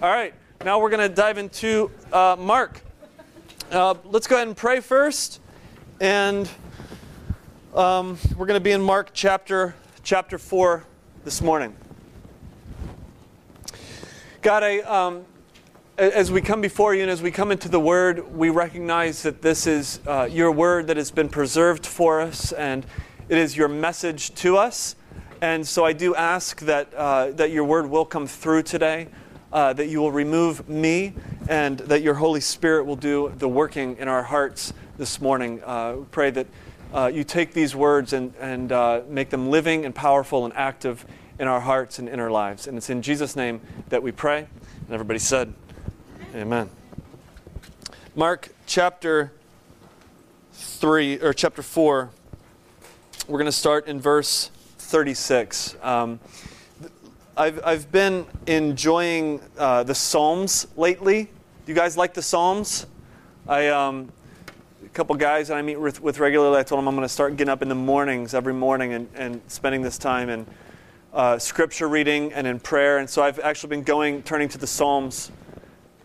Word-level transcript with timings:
All 0.00 0.08
right, 0.08 0.32
now 0.64 0.78
we're 0.78 0.90
going 0.90 1.08
to 1.08 1.12
dive 1.12 1.38
into 1.38 1.90
uh, 2.12 2.36
Mark. 2.38 2.82
Uh, 3.72 3.96
let's 4.04 4.28
go 4.28 4.36
ahead 4.36 4.46
and 4.46 4.56
pray 4.56 4.78
first, 4.78 5.40
and 6.00 6.48
um, 7.74 8.16
we're 8.36 8.46
going 8.46 8.60
to 8.60 8.62
be 8.62 8.70
in 8.70 8.80
Mark 8.80 9.10
chapter 9.12 9.74
chapter 10.04 10.38
four 10.38 10.84
this 11.24 11.42
morning. 11.42 11.74
God, 14.40 14.62
I, 14.62 14.78
um, 14.82 15.24
as 15.96 16.30
we 16.30 16.42
come 16.42 16.60
before 16.60 16.94
you 16.94 17.02
and 17.02 17.10
as 17.10 17.20
we 17.20 17.32
come 17.32 17.50
into 17.50 17.68
the 17.68 17.80
Word, 17.80 18.32
we 18.32 18.50
recognize 18.50 19.24
that 19.24 19.42
this 19.42 19.66
is 19.66 19.98
uh, 20.06 20.28
your 20.30 20.52
Word 20.52 20.86
that 20.86 20.96
has 20.96 21.10
been 21.10 21.28
preserved 21.28 21.84
for 21.84 22.20
us, 22.20 22.52
and 22.52 22.86
it 23.28 23.36
is 23.36 23.56
your 23.56 23.66
message 23.66 24.32
to 24.36 24.58
us. 24.58 24.94
And 25.40 25.66
so 25.66 25.84
I 25.84 25.92
do 25.92 26.14
ask 26.14 26.60
that, 26.60 26.94
uh, 26.94 27.32
that 27.32 27.50
your 27.50 27.64
Word 27.64 27.90
will 27.90 28.04
come 28.04 28.28
through 28.28 28.62
today, 28.62 29.08
uh, 29.52 29.72
that 29.72 29.88
you 29.88 30.00
will 30.00 30.12
remove 30.12 30.68
me, 30.68 31.14
and 31.48 31.78
that 31.78 32.02
your 32.02 32.14
Holy 32.14 32.40
Spirit 32.40 32.84
will 32.84 32.96
do 32.96 33.32
the 33.38 33.48
working 33.48 33.96
in 33.96 34.08
our 34.08 34.22
hearts 34.22 34.72
this 34.96 35.20
morning. 35.20 35.62
Uh, 35.64 35.96
pray 36.10 36.30
that 36.30 36.46
uh, 36.92 37.10
you 37.12 37.24
take 37.24 37.52
these 37.52 37.74
words 37.74 38.12
and, 38.12 38.34
and 38.40 38.72
uh, 38.72 39.02
make 39.08 39.30
them 39.30 39.50
living 39.50 39.84
and 39.84 39.94
powerful 39.94 40.44
and 40.44 40.54
active 40.54 41.04
in 41.38 41.46
our 41.46 41.60
hearts 41.60 41.98
and 41.98 42.08
in 42.08 42.20
our 42.20 42.30
lives. 42.30 42.66
And 42.66 42.76
it's 42.76 42.90
in 42.90 43.02
Jesus' 43.02 43.36
name 43.36 43.60
that 43.88 44.02
we 44.02 44.12
pray. 44.12 44.46
And 44.84 44.90
everybody 44.92 45.18
said, 45.18 45.52
Amen. 46.34 46.68
Mark 48.14 48.48
chapter 48.66 49.32
3, 50.52 51.20
or 51.20 51.32
chapter 51.32 51.62
4, 51.62 52.10
we're 53.28 53.38
going 53.38 53.46
to 53.46 53.52
start 53.52 53.86
in 53.86 54.00
verse 54.00 54.50
36. 54.78 55.76
Um, 55.82 56.18
I've, 57.38 57.60
I've 57.64 57.92
been 57.92 58.26
enjoying 58.48 59.40
uh, 59.56 59.84
the 59.84 59.94
Psalms 59.94 60.66
lately. 60.76 61.22
Do 61.22 61.72
you 61.72 61.74
guys 61.74 61.96
like 61.96 62.12
the 62.12 62.20
Psalms? 62.20 62.86
I, 63.46 63.68
um, 63.68 64.10
a 64.84 64.88
couple 64.88 65.14
guys 65.14 65.46
that 65.46 65.56
I 65.56 65.62
meet 65.62 65.76
with, 65.76 66.02
with 66.02 66.18
regularly, 66.18 66.58
I 66.58 66.64
told 66.64 66.80
them 66.80 66.88
I'm 66.88 66.96
going 66.96 67.04
to 67.04 67.08
start 67.08 67.36
getting 67.36 67.52
up 67.52 67.62
in 67.62 67.68
the 67.68 67.76
mornings 67.76 68.34
every 68.34 68.54
morning 68.54 68.92
and, 68.92 69.08
and 69.14 69.40
spending 69.46 69.82
this 69.82 69.98
time 69.98 70.28
in 70.28 70.46
uh, 71.14 71.38
scripture 71.38 71.86
reading 71.86 72.32
and 72.32 72.44
in 72.44 72.58
prayer. 72.58 72.98
And 72.98 73.08
so 73.08 73.22
I've 73.22 73.38
actually 73.38 73.68
been 73.68 73.84
going, 73.84 74.24
turning 74.24 74.48
to 74.48 74.58
the 74.58 74.66
Psalms 74.66 75.30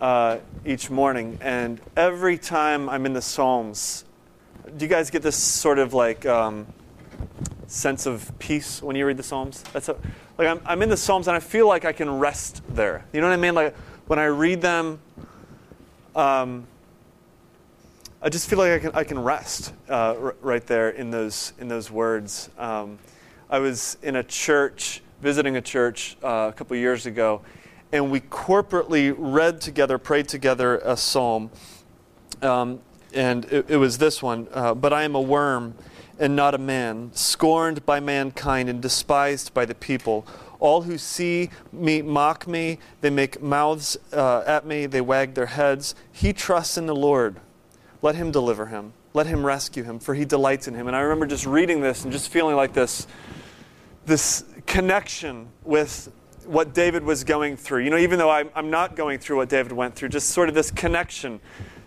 uh, 0.02 0.38
each 0.67 0.92
morning. 0.92 1.39
And 1.42 1.81
every 1.98 2.38
time 2.38 2.88
I'm 2.89 3.08
in 3.08 3.14
the 3.14 3.23
Psalms, 3.23 4.06
do 4.78 4.86
you 4.86 4.89
guys 4.89 5.09
get 5.09 5.23
this 5.23 5.36
sort 5.36 5.80
of 5.80 5.95
like 5.95 6.28
um, 6.28 6.67
sense 7.66 8.06
of 8.06 8.31
peace 8.38 8.84
when 8.84 8.95
you 8.95 9.08
read 9.08 9.17
the 9.17 9.23
Psalms? 9.23 9.64
That's 9.73 9.89
a, 9.89 9.98
like 10.38 10.48
I'm, 10.48 10.62
I'm 10.66 10.81
in 10.81 10.89
the 10.89 10.98
Psalms 10.98 11.28
and 11.28 11.38
I 11.38 11.39
feel 11.39 11.67
like 11.67 11.86
I 11.86 11.92
can 11.92 12.20
rest 12.20 12.62
there. 12.70 13.06
You 13.14 13.22
know 13.22 13.28
what 13.28 13.34
I 13.34 13.38
mean? 13.38 13.53
Like 13.56 13.76
when 14.08 14.20
I 14.20 14.26
read 14.26 14.62
them, 14.62 15.00
um, 16.16 16.67
I 18.22 18.30
just 18.30 18.50
feel 18.50 18.59
like 18.59 18.72
I 18.72 18.80
can, 18.80 18.92
I 18.94 19.04
can 19.04 19.20
rest 19.20 19.73
uh, 19.89 20.16
r- 20.20 20.36
right 20.42 20.66
there 20.66 20.89
in 20.89 21.11
those, 21.11 21.54
in 21.59 21.67
those 21.67 21.92
words. 21.92 22.50
Um, 22.58 22.98
I 23.50 23.59
was 23.59 23.98
in 24.02 24.16
a 24.16 24.23
church, 24.23 25.02
visiting 25.22 25.58
a 25.58 25.61
church 25.61 26.17
uh, 26.23 26.50
a 26.50 26.54
couple 26.54 26.76
years 26.78 27.06
ago, 27.06 27.42
and 27.92 28.09
we 28.09 28.22
corporately 28.22 29.14
read 29.17 29.61
together, 29.61 29.98
prayed 29.98 30.28
together 30.28 30.78
a 30.80 30.98
psalm. 30.98 31.52
Um, 32.42 32.80
and 33.14 33.45
it, 33.45 33.70
it, 33.70 33.78
was 33.78 34.00
this 34.00 34.23
one 34.23 34.48
uh, 34.52 34.73
But 34.73 34.92
I 34.92 35.04
am 35.04 35.16
a 35.16 35.22
worm 35.22 35.76
and 36.19 36.36
not 36.36 36.53
a 36.53 36.58
man, 36.58 37.11
scorned 37.14 37.86
by 37.86 38.00
mankind 38.00 38.69
and 38.69 38.81
despised 38.81 39.53
by 39.53 39.66
the 39.66 39.75
people. 39.75 40.25
All 40.59 40.83
who 40.83 40.97
see 40.97 41.50
me 41.72 42.02
mock 42.02 42.47
me, 42.47 42.80
they 43.02 43.09
make 43.09 43.42
mouths 43.42 43.97
uh, 44.14 44.44
at 44.45 44.66
me, 44.66 44.86
they 44.86 45.02
wag 45.02 45.33
their 45.33 45.47
heads. 45.47 45.95
He 46.11 46.31
trusts 46.33 46.78
in 46.78 46.86
the 46.86 46.95
Lord. 46.95 47.39
Let 48.02 48.16
him 48.16 48.31
deliver 48.31 48.67
him. 48.67 48.94
Let 49.14 49.28
him 49.28 49.45
rescue 49.45 49.83
him, 49.83 50.00
for 50.00 50.16
he 50.16 50.25
delights 50.25 50.67
in 50.67 50.73
him. 50.73 50.88
And 50.88 50.95
I 50.95 51.02
remember 51.02 51.25
just 51.25 51.45
reading 51.45 51.82
this 51.82 52.04
and 52.04 52.11
just 52.11 52.30
feeling 52.30 52.55
like 52.55 52.73
this, 52.73 53.08
this 54.05 54.43
connection 54.65 55.48
with 55.64 56.11
what 56.45 56.73
David 56.73 57.04
was 57.04 57.23
going 57.23 57.58
through. 57.58 57.83
You 57.83 57.89
know, 57.89 57.98
even 57.98 58.20
though 58.20 58.30
I'm, 58.30 58.49
I'm 58.55 58.70
not 58.70 58.95
going 58.95 59.20
through 59.20 59.38
what 59.38 59.49
David 59.49 59.71
went 59.71 59.95
through, 59.95 60.09
just 60.09 60.30
sort 60.30 60.49
of 60.49 60.55
this 60.55 60.71
connection, 60.71 61.39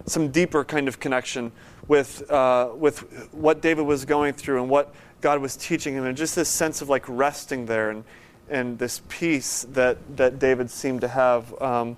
some 0.06 0.30
deeper 0.30 0.64
kind 0.64 0.88
of 0.88 1.00
connection 1.00 1.52
with, 1.88 2.28
uh, 2.30 2.70
with 2.74 3.32
what 3.32 3.60
David 3.60 3.86
was 3.86 4.04
going 4.04 4.34
through 4.34 4.60
and 4.60 4.70
what 4.70 4.94
God 5.20 5.40
was 5.40 5.56
teaching 5.56 5.94
him, 5.94 6.04
and 6.04 6.16
just 6.16 6.34
this 6.34 6.48
sense 6.48 6.82
of 6.82 6.88
like 6.88 7.04
resting 7.08 7.66
there 7.66 7.90
and, 7.90 8.04
and 8.48 8.78
this 8.78 9.02
peace 9.08 9.66
that, 9.70 9.98
that 10.16 10.38
David 10.38 10.70
seemed 10.70 11.00
to 11.02 11.08
have. 11.08 11.60
Um, 11.60 11.96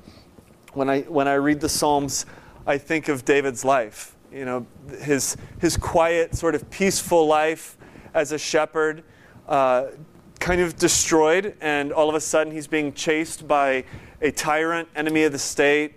when, 0.75 0.89
I, 0.89 1.03
when 1.03 1.29
I 1.29 1.35
read 1.35 1.61
the 1.61 1.69
Psalms, 1.69 2.27
I 2.67 2.79
think 2.79 3.09
of 3.09 3.25
David's 3.25 3.65
life. 3.65 4.15
You 4.33 4.45
know, 4.45 4.67
his, 5.01 5.37
his 5.59 5.77
quiet, 5.77 6.35
sort 6.35 6.55
of 6.55 6.69
peaceful 6.71 7.27
life 7.27 7.77
as 8.15 8.33
a 8.33 8.39
shepherd. 8.39 9.03
Uh, 9.49 9.89
kind 10.39 10.61
of 10.61 10.77
destroyed, 10.77 11.55
and 11.61 11.93
all 11.93 12.09
of 12.09 12.15
a 12.15 12.21
sudden 12.21 12.53
he's 12.53 12.67
being 12.67 12.93
chased 12.93 13.49
by 13.49 13.85
a 14.21 14.31
tyrant, 14.31 14.89
enemy 14.95 15.25
of 15.25 15.33
the 15.33 15.39
state, 15.39 15.95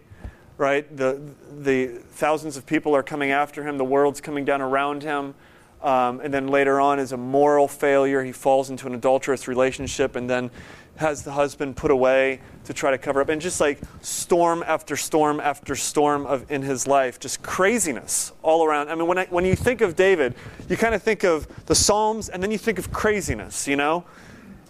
right? 0.61 0.95
The, 0.95 1.19
the 1.59 1.87
thousands 2.11 2.55
of 2.55 2.67
people 2.67 2.95
are 2.95 3.01
coming 3.01 3.31
after 3.31 3.67
him, 3.67 3.79
the 3.79 3.83
world's 3.83 4.21
coming 4.21 4.45
down 4.45 4.61
around 4.61 5.01
him. 5.01 5.33
Um, 5.81 6.19
and 6.19 6.31
then 6.31 6.47
later 6.47 6.79
on, 6.79 6.99
is 6.99 7.11
a 7.11 7.17
moral 7.17 7.67
failure. 7.67 8.23
He 8.23 8.31
falls 8.31 8.69
into 8.69 8.85
an 8.85 8.93
adulterous 8.93 9.47
relationship 9.47 10.15
and 10.15 10.29
then 10.29 10.51
has 10.97 11.23
the 11.23 11.31
husband 11.31 11.75
put 11.75 11.89
away 11.89 12.41
to 12.65 12.73
try 12.73 12.91
to 12.91 12.99
cover 12.99 13.19
up. 13.19 13.29
And 13.29 13.41
just 13.41 13.59
like 13.59 13.79
storm 14.01 14.63
after 14.67 14.95
storm 14.95 15.39
after 15.39 15.75
storm 15.75 16.27
of, 16.27 16.51
in 16.51 16.61
his 16.61 16.85
life, 16.85 17.19
just 17.19 17.41
craziness 17.41 18.31
all 18.43 18.63
around. 18.63 18.89
I 18.89 18.95
mean, 18.95 19.07
when, 19.07 19.17
I, 19.17 19.25
when 19.31 19.43
you 19.43 19.55
think 19.55 19.81
of 19.81 19.95
David, 19.95 20.35
you 20.69 20.77
kind 20.77 20.93
of 20.93 21.01
think 21.01 21.23
of 21.23 21.47
the 21.65 21.73
Psalms 21.73 22.29
and 22.29 22.43
then 22.43 22.51
you 22.51 22.59
think 22.59 22.77
of 22.77 22.93
craziness, 22.93 23.67
you 23.67 23.75
know? 23.75 24.05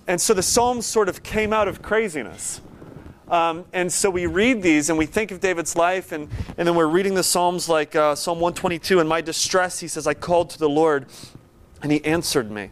And 0.07 0.22
so 0.22 0.34
the 0.34 0.44
Psalms 0.44 0.85
sort 0.85 1.09
of 1.09 1.22
came 1.24 1.51
out 1.51 1.68
of 1.68 1.81
craziness. 1.81 2.62
Um, 3.31 3.64
and 3.72 3.92
so 3.92 4.09
we 4.09 4.25
read 4.25 4.62
these 4.62 4.90
and 4.90 5.00
we 5.00 5.06
think 5.06 5.31
of 5.31 5.40
David's 5.40 5.78
life, 5.78 6.12
and, 6.12 6.28
and 6.58 6.68
then 6.68 6.75
we're 6.75 6.86
reading 6.86 7.16
the 7.16 7.24
Psalms 7.24 7.69
like 7.69 7.96
uh, 7.96 8.14
Psalm 8.14 8.42
122. 8.42 9.00
In 9.00 9.08
my 9.08 9.22
distress, 9.22 9.80
he 9.80 9.88
says, 9.88 10.06
I 10.06 10.14
called 10.14 10.50
to 10.50 10.59
the 10.59 10.68
Lord, 10.68 11.06
and 11.81 11.94
he 11.94 12.03
answered 12.03 12.52
me. 12.52 12.72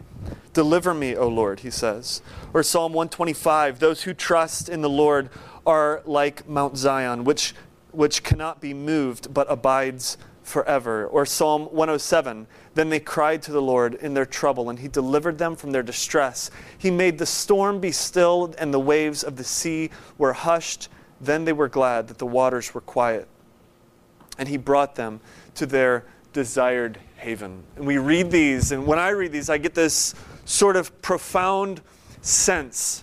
Deliver 0.52 0.92
me, 0.92 1.16
O 1.16 1.28
Lord, 1.28 1.60
he 1.60 1.70
says. 1.70 2.20
Or 2.52 2.62
Psalm 2.62 2.92
125 2.92 3.78
Those 3.78 4.02
who 4.02 4.12
trust 4.12 4.68
in 4.68 4.82
the 4.82 4.90
Lord 4.90 5.30
are 5.64 6.02
like 6.04 6.46
Mount 6.46 6.76
Zion, 6.76 7.24
which, 7.24 7.54
which 7.92 8.22
cannot 8.22 8.60
be 8.60 8.74
moved 8.74 9.32
but 9.32 9.50
abides 9.50 10.18
forever. 10.42 11.06
Or 11.06 11.26
Psalm 11.26 11.62
107 11.66 12.46
Then 12.74 12.88
they 12.88 13.00
cried 13.00 13.42
to 13.42 13.52
the 13.52 13.62
Lord 13.62 13.94
in 13.94 14.14
their 14.14 14.26
trouble, 14.26 14.70
and 14.70 14.78
he 14.78 14.88
delivered 14.88 15.38
them 15.38 15.56
from 15.56 15.72
their 15.72 15.82
distress. 15.82 16.50
He 16.78 16.90
made 16.90 17.18
the 17.18 17.26
storm 17.26 17.80
be 17.80 17.92
still, 17.92 18.54
and 18.58 18.72
the 18.72 18.80
waves 18.80 19.22
of 19.22 19.36
the 19.36 19.44
sea 19.44 19.90
were 20.18 20.32
hushed. 20.32 20.88
Then 21.20 21.44
they 21.44 21.52
were 21.52 21.68
glad 21.68 22.08
that 22.08 22.18
the 22.18 22.26
waters 22.26 22.74
were 22.74 22.80
quiet. 22.80 23.28
And 24.38 24.48
he 24.48 24.56
brought 24.56 24.94
them 24.94 25.20
to 25.54 25.66
their 25.66 26.04
desired 26.32 26.98
haven. 27.16 27.62
And 27.76 27.86
we 27.86 27.98
read 27.98 28.30
these, 28.30 28.72
and 28.72 28.86
when 28.86 28.98
I 28.98 29.10
read 29.10 29.32
these, 29.32 29.50
I 29.50 29.58
get 29.58 29.74
this 29.74 30.14
sort 30.44 30.76
of 30.76 31.02
profound 31.02 31.80
sense 32.22 33.02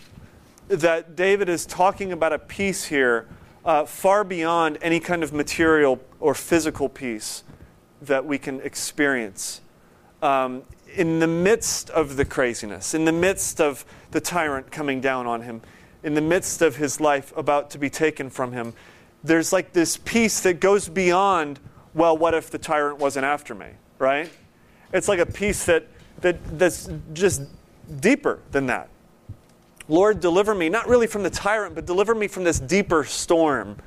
that 0.68 1.16
David 1.16 1.50
is 1.50 1.66
talking 1.66 2.12
about 2.12 2.34
a 2.34 2.40
peace 2.40 2.86
here 2.86 3.28
uh, 3.64 3.86
far 3.86 4.24
beyond 4.24 4.78
any 4.82 5.00
kind 5.00 5.24
of 5.24 5.34
material 5.34 5.98
or 6.20 6.34
physical 6.34 6.90
peace 6.90 7.44
that 8.02 8.26
we 8.26 8.38
can 8.38 8.62
experience. 8.62 9.62
Um, 10.22 10.64
in 10.96 11.20
the 11.20 11.28
midst 11.28 11.90
of 11.90 12.16
the 12.16 12.26
craziness, 12.26 12.94
in 12.94 13.06
the 13.06 13.12
midst 13.12 13.62
of 13.62 13.86
the 14.12 14.22
tyrant 14.22 14.72
coming 14.72 15.02
down 15.02 15.28
on 15.28 15.42
him, 15.42 15.62
in 16.04 16.14
the 16.14 16.22
midst 16.22 16.62
of 16.62 16.78
his 16.78 17.00
life 17.00 17.36
about 17.36 17.70
to 17.72 17.78
be 17.78 17.90
taken 17.90 18.30
from 18.30 18.52
him, 18.54 18.74
there's 19.24 19.52
like 19.52 19.74
this 19.74 19.98
peace 19.98 20.40
that 20.42 20.60
goes 20.60 20.88
beyond, 20.88 21.60
well, 21.94 22.18
what 22.18 22.34
if 22.34 22.50
the 22.50 22.58
tyrant 22.58 23.00
wasn't 23.00 23.26
after 23.26 23.54
me, 23.54 23.68
right? 24.00 24.30
It's 24.94 25.08
like 25.08 25.20
a 25.20 25.26
peace 25.26 25.66
that, 25.66 25.88
that, 26.22 26.38
that's 26.58 26.90
just 27.14 27.42
deeper 28.00 28.40
than 28.52 28.68
that. 28.68 28.90
Lord, 29.90 30.20
deliver 30.20 30.54
me, 30.54 30.70
not 30.70 30.88
really 30.88 31.08
from 31.08 31.24
the 31.24 31.30
tyrant, 31.30 31.76
but 31.76 31.86
deliver 31.86 32.14
me 32.14 32.28
from 32.28 32.44
this 32.44 32.60
deeper 32.60 33.04
storm 33.04 33.78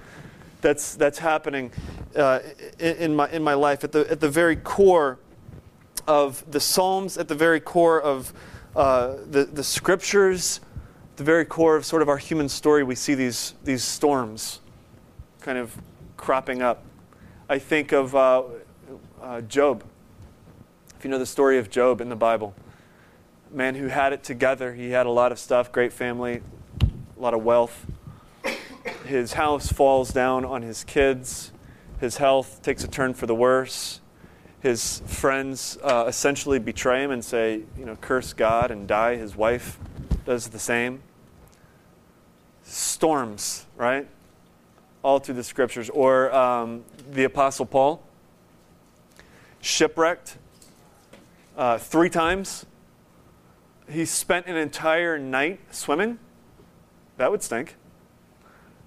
that's, 0.60 0.94
that's 0.94 1.18
happening 1.18 1.72
uh, 2.16 2.40
in, 2.78 2.96
in, 2.96 3.16
my, 3.16 3.30
in 3.30 3.42
my 3.42 3.54
life. 3.54 3.84
At 3.84 3.92
the, 3.92 4.10
at 4.10 4.20
the 4.20 4.28
very 4.28 4.56
core 4.56 5.18
of 6.06 6.48
the 6.50 6.60
Psalms, 6.60 7.18
at 7.18 7.28
the 7.28 7.34
very 7.34 7.60
core 7.60 8.00
of 8.00 8.32
uh, 8.74 9.16
the, 9.30 9.44
the 9.44 9.64
scriptures, 9.64 10.60
the 11.16 11.24
very 11.24 11.44
core 11.44 11.76
of 11.76 11.84
sort 11.84 12.02
of 12.02 12.08
our 12.08 12.18
human 12.18 12.48
story, 12.48 12.82
we 12.82 12.94
see 12.94 13.14
these, 13.14 13.54
these 13.64 13.82
storms 13.82 14.60
kind 15.40 15.58
of 15.58 15.76
cropping 16.16 16.62
up. 16.62 16.84
I 17.48 17.58
think 17.58 17.92
of 17.92 18.14
uh, 18.14 18.42
uh 19.20 19.40
Job. 19.42 19.84
If 20.98 21.04
you 21.04 21.10
know 21.10 21.18
the 21.18 21.26
story 21.26 21.58
of 21.58 21.70
Job 21.70 22.00
in 22.00 22.08
the 22.08 22.16
Bible, 22.16 22.54
man 23.52 23.74
who 23.74 23.88
had 23.88 24.12
it 24.12 24.22
together. 24.22 24.74
He 24.74 24.90
had 24.90 25.06
a 25.06 25.10
lot 25.10 25.32
of 25.32 25.38
stuff, 25.38 25.72
great 25.72 25.92
family, 25.92 26.42
a 26.82 27.20
lot 27.20 27.34
of 27.34 27.42
wealth. 27.42 27.86
His 29.10 29.32
house 29.32 29.72
falls 29.72 30.12
down 30.12 30.44
on 30.44 30.62
his 30.62 30.84
kids, 30.84 31.52
his 31.98 32.16
health 32.16 32.62
takes 32.62 32.84
a 32.84 32.88
turn 32.88 33.12
for 33.12 33.26
the 33.26 33.34
worse, 33.34 34.00
his 34.60 35.02
friends 35.04 35.76
uh, 35.82 36.04
essentially 36.06 36.58
betray 36.58 37.02
him 37.02 37.10
and 37.10 37.24
say, 37.24 37.62
you 37.76 37.84
know, 37.84 37.96
curse 37.96 38.32
God 38.32 38.70
and 38.70 38.86
die. 38.86 39.16
His 39.16 39.34
wife 39.34 39.78
does 40.24 40.48
the 40.48 40.58
same. 40.58 41.02
Storms, 42.62 43.66
right? 43.76 44.06
All 45.02 45.18
through 45.18 45.34
the 45.34 45.44
scriptures. 45.44 45.90
Or 45.90 46.32
um, 46.34 46.84
the 47.10 47.24
Apostle 47.24 47.66
Paul, 47.66 48.02
shipwrecked 49.60 50.36
uh, 51.56 51.78
three 51.78 52.10
times. 52.10 52.66
He 53.90 54.04
spent 54.04 54.46
an 54.46 54.56
entire 54.56 55.18
night 55.18 55.60
swimming. 55.70 56.18
That 57.16 57.30
would 57.30 57.42
stink. 57.42 57.74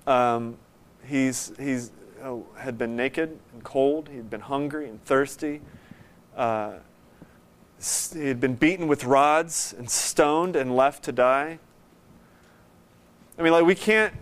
Um, 0.06 0.58
he's 1.06 1.54
he's 1.58 1.92
oh, 2.24 2.46
had 2.58 2.78
been 2.78 2.96
naked 2.96 3.38
and 3.54 3.64
cold. 3.64 4.10
He'd 4.10 4.30
been 4.30 4.42
hungry 4.42 4.90
and 4.90 5.04
thirsty. 5.04 5.62
Uh, 6.36 6.74
he 8.14 8.28
had 8.28 8.40
been 8.40 8.56
beaten 8.56 8.88
with 8.88 9.04
rods 9.04 9.76
and 9.78 9.90
stoned 9.90 10.56
and 10.56 10.76
left 10.76 11.04
to 11.04 11.12
die. 11.12 11.60
I 13.38 13.42
mean, 13.42 13.52
like, 13.52 13.66
we 13.66 13.76
can't 13.76 14.14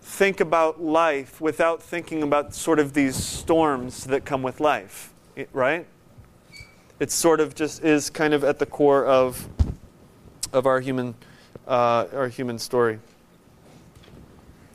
think 0.00 0.40
about 0.40 0.80
life 0.80 1.40
without 1.40 1.82
thinking 1.82 2.22
about 2.22 2.54
sort 2.54 2.78
of 2.78 2.92
these 2.92 3.16
storms 3.16 4.04
that 4.04 4.24
come 4.24 4.42
with 4.42 4.60
life, 4.60 5.12
right? 5.52 5.86
It 7.00 7.10
sort 7.10 7.40
of 7.40 7.54
just 7.54 7.82
is 7.82 8.10
kind 8.10 8.32
of 8.32 8.44
at 8.44 8.58
the 8.58 8.66
core 8.66 9.04
of, 9.06 9.48
of 10.52 10.66
our, 10.66 10.78
human, 10.78 11.14
uh, 11.66 12.06
our 12.12 12.28
human 12.28 12.58
story. 12.58 13.00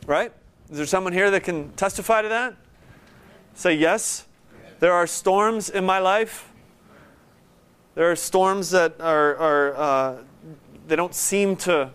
Right? 0.10 0.34
Is 0.72 0.78
there 0.78 0.88
someone 0.88 1.14
here 1.14 1.30
that 1.30 1.44
can 1.44 1.72
testify 1.74 2.24
to 2.24 2.30
that? 2.30 2.56
Say 3.54 3.76
yes. 3.76 4.26
There 4.80 4.92
are 4.92 5.06
storms 5.06 5.70
in 5.70 5.86
my 5.86 6.00
life. 6.00 6.52
There 7.94 8.10
are 8.10 8.16
storms 8.16 8.72
that 8.72 9.00
are, 9.00 9.36
are 9.36 9.76
uh, 9.76 10.24
they 10.88 10.96
don't 10.96 11.14
seem 11.14 11.56
to, 11.58 11.92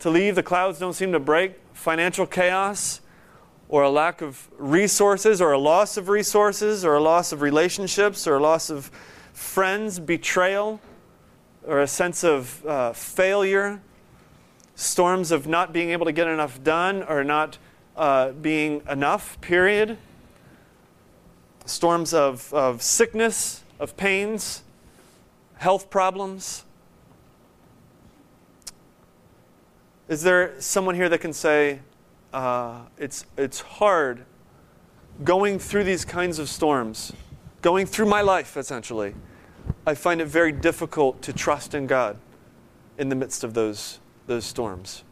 to 0.00 0.10
leave. 0.10 0.34
The 0.34 0.42
clouds 0.42 0.78
don't 0.78 0.92
seem 0.92 1.12
to 1.12 1.18
break. 1.18 1.58
Financial 1.72 2.26
chaos, 2.26 3.00
or 3.70 3.84
a 3.84 3.90
lack 3.90 4.20
of 4.20 4.46
resources, 4.58 5.40
or 5.40 5.52
a 5.52 5.58
loss 5.58 5.96
of 5.96 6.10
resources, 6.10 6.84
or 6.84 6.96
a 6.96 7.00
loss 7.00 7.32
of 7.32 7.40
relationships, 7.40 8.26
or 8.26 8.36
a 8.36 8.40
loss 8.42 8.68
of 8.68 8.90
friends, 9.32 9.98
betrayal, 9.98 10.78
or 11.66 11.80
a 11.80 11.86
sense 11.86 12.22
of 12.22 12.66
uh, 12.66 12.92
failure 12.92 13.80
storms 14.78 15.32
of 15.32 15.48
not 15.48 15.72
being 15.72 15.90
able 15.90 16.06
to 16.06 16.12
get 16.12 16.28
enough 16.28 16.62
done 16.62 17.02
or 17.02 17.24
not 17.24 17.58
uh, 17.96 18.30
being 18.30 18.80
enough, 18.88 19.38
period. 19.40 19.98
Storms 21.66 22.14
of, 22.14 22.54
of 22.54 22.80
sickness, 22.80 23.64
of 23.80 23.96
pains, 23.96 24.62
health 25.56 25.90
problems. 25.90 26.64
Is 30.06 30.22
there 30.22 30.54
someone 30.60 30.94
here 30.94 31.08
that 31.08 31.18
can 31.18 31.32
say, 31.32 31.80
uh, 32.32 32.82
it's, 32.98 33.26
it's 33.36 33.60
hard 33.60 34.24
going 35.24 35.58
through 35.58 35.82
these 35.82 36.04
kinds 36.04 36.38
of 36.38 36.48
storms, 36.48 37.12
going 37.62 37.84
through 37.84 38.06
my 38.06 38.20
life, 38.20 38.56
essentially? 38.56 39.16
I 39.84 39.96
find 39.96 40.20
it 40.20 40.26
very 40.26 40.52
difficult 40.52 41.20
to 41.22 41.32
trust 41.32 41.74
in 41.74 41.88
God 41.88 42.16
in 42.96 43.08
the 43.08 43.16
midst 43.16 43.42
of 43.42 43.54
those 43.54 43.98
those 44.28 44.44
storms. 44.44 45.02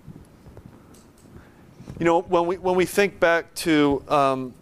You 1.99 2.05
know, 2.05 2.21
when 2.21 2.47
we, 2.47 2.59
when 2.59 2.77
we 2.77 2.85
think 2.85 3.19
back 3.19 3.55
to 3.57 4.03
um, 4.07 4.55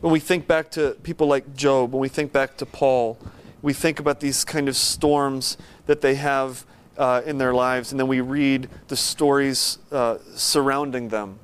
when 0.00 0.12
we 0.12 0.20
think 0.20 0.46
back 0.46 0.70
to 0.72 0.96
people 1.02 1.26
like 1.26 1.54
Job, 1.54 1.92
when 1.92 2.00
we 2.00 2.08
think 2.08 2.32
back 2.32 2.56
to 2.56 2.66
Paul, 2.66 3.18
we 3.60 3.74
think 3.74 4.00
about 4.00 4.20
these 4.20 4.44
kind 4.44 4.66
of 4.68 4.76
storms 4.76 5.58
that 5.86 6.00
they 6.00 6.14
have 6.14 6.64
uh, 6.96 7.20
in 7.26 7.36
their 7.36 7.52
lives, 7.52 7.92
and 7.92 8.00
then 8.00 8.08
we 8.08 8.22
read 8.22 8.68
the 8.88 8.96
stories 8.96 9.78
uh, 9.92 10.16
surrounding 10.34 11.08
them. 11.08 11.38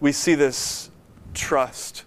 We 0.00 0.12
see 0.12 0.34
this 0.34 0.90
trust 1.34 2.04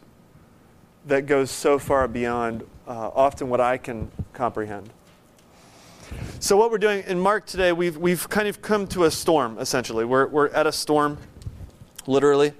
that 1.05 1.27
goes 1.27 1.51
so 1.51 1.77
far 1.77 2.07
beyond 2.07 2.63
uh, 2.87 3.11
often 3.13 3.49
what 3.49 3.61
I 3.61 3.77
can 3.77 4.11
comprehend. 4.33 4.89
So, 6.43 6.57
what 6.57 6.71
we're 6.71 6.77
doing 6.77 7.05
in 7.07 7.21
Mark 7.21 7.45
today, 7.45 7.71
we've, 7.71 7.95
we've 7.95 8.27
kind 8.27 8.49
of 8.49 8.61
come 8.61 8.85
to 8.87 9.05
a 9.05 9.11
storm, 9.11 9.57
essentially. 9.59 10.03
We're, 10.03 10.27
we're 10.27 10.49
at 10.49 10.67
a 10.67 10.73
storm, 10.73 11.17
literally. 12.05 12.51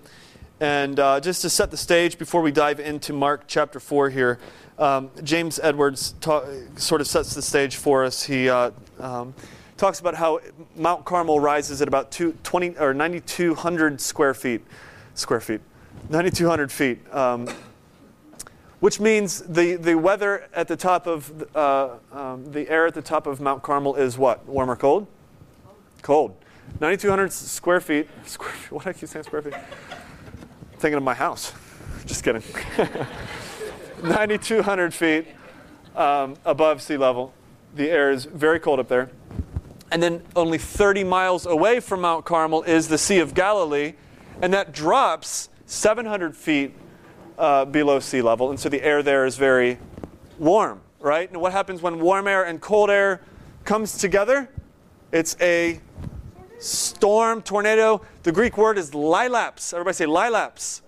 And 0.62 0.98
uh, 1.02 1.20
just 1.20 1.42
to 1.42 1.50
set 1.50 1.70
the 1.70 1.76
stage 1.76 2.18
before 2.18 2.42
we 2.42 2.50
dive 2.50 2.80
into 2.80 3.12
Mark 3.12 3.44
chapter 3.46 3.82
4 3.82 4.10
here, 4.10 4.40
um, 4.80 5.12
James 5.22 5.60
Edwards 5.62 6.16
ta- 6.22 6.46
sort 6.78 7.02
of 7.02 7.08
sets 7.08 7.36
the 7.36 7.42
stage 7.42 7.76
for 7.76 8.06
us. 8.06 8.24
He 8.24 8.48
uh, 8.48 8.72
um, 9.02 9.34
talks 9.76 10.00
about 10.00 10.16
how 10.16 10.40
Mount 10.78 11.04
Carmel 11.04 11.42
rises 11.42 11.82
at 11.82 11.90
about 11.90 12.10
two, 12.10 12.38
20, 12.44 12.78
or 12.78 12.94
9,200 12.94 14.00
square 14.00 14.34
feet. 14.34 14.62
Square 15.14 15.42
feet. 15.42 15.60
9,200 16.10 16.72
feet. 16.72 17.14
Um, 17.14 17.50
which 18.84 19.00
means 19.00 19.40
the, 19.44 19.76
the 19.76 19.96
weather 19.96 20.46
at 20.54 20.68
the 20.68 20.76
top 20.76 21.08
of 21.08 21.56
uh, 21.56 21.92
um, 22.12 22.52
the 22.52 22.68
air 22.68 22.86
at 22.86 22.94
the 22.94 23.02
top 23.02 23.28
of 23.28 23.40
Mount 23.40 23.64
Carmel 23.64 23.96
is 23.96 24.18
what? 24.18 24.46
Warm 24.46 24.70
or 24.70 24.76
cold? 24.76 25.08
Cold. 26.02 26.36
9,200 26.82 27.32
square 27.32 27.80
feet. 27.80 28.10
Square 28.26 28.52
feet. 28.52 28.72
What 28.74 28.84
do 28.84 28.90
I 28.90 28.94
keep 28.94 29.08
saying 29.08 29.24
square 29.24 29.42
feet? 29.42 29.54
Thinking 30.80 30.98
of 30.98 31.04
my 31.04 31.14
house. 31.14 31.54
Just 32.06 32.26
kidding. 32.26 32.44
9,200 34.04 34.94
feet 34.94 35.28
um, 35.96 36.36
above 36.44 36.82
sea 36.82 36.98
level. 36.98 37.34
The 37.76 37.90
air 37.90 38.12
is 38.12 38.26
very 38.26 38.60
cold 38.60 38.82
up 38.82 38.90
there. 38.90 39.12
And 39.92 40.04
then 40.04 40.24
only 40.36 40.58
30 40.58 41.06
miles 41.06 41.46
away 41.46 41.80
from 41.80 42.02
Mount 42.02 42.26
Carmel 42.26 42.64
is 42.64 42.90
the 42.90 42.98
Sea 42.98 43.20
of 43.20 43.34
Galilee, 43.34 43.94
and 44.42 44.54
that 44.54 44.74
drops 44.74 45.48
700 45.68 46.36
feet 46.36 46.74
uh, 47.38 47.66
below 47.66 48.00
sea 48.00 48.22
level, 48.22 48.50
and 48.50 48.60
so 48.60 48.70
the 48.70 48.82
air 48.84 49.04
there 49.04 49.26
is 49.26 49.38
very 49.38 49.78
warm, 50.40 50.82
right? 51.00 51.30
And 51.30 51.42
what 51.42 51.52
happens 51.52 51.82
when 51.82 52.00
warm 52.00 52.28
air 52.28 52.44
and 52.44 52.62
cold 52.62 52.90
air 52.90 53.22
comes 53.64 53.98
together? 53.98 54.50
It's 55.12 55.38
a 55.42 55.80
storm, 56.60 57.42
tornado. 57.42 58.02
The 58.24 58.32
Greek 58.32 58.58
word 58.58 58.78
is 58.78 58.94
lailaps. 58.94 59.74
Everybody 59.74 59.96
say 59.96 60.06
lailaps. 60.06 60.82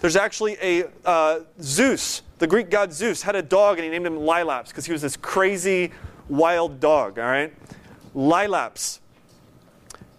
There's 0.00 0.16
actually 0.16 0.58
a 0.60 0.84
uh, 1.06 1.40
Zeus, 1.62 2.20
the 2.38 2.46
Greek 2.46 2.68
god 2.68 2.92
Zeus, 2.92 3.22
had 3.22 3.36
a 3.36 3.42
dog 3.42 3.78
and 3.78 3.84
he 3.84 3.90
named 3.90 4.06
him 4.06 4.18
Laelaps 4.18 4.68
because 4.68 4.84
he 4.84 4.92
was 4.92 5.00
this 5.00 5.16
crazy 5.16 5.92
wild 6.28 6.78
dog, 6.78 7.18
all 7.18 7.24
right? 7.24 7.54
Lailaps 8.14 9.00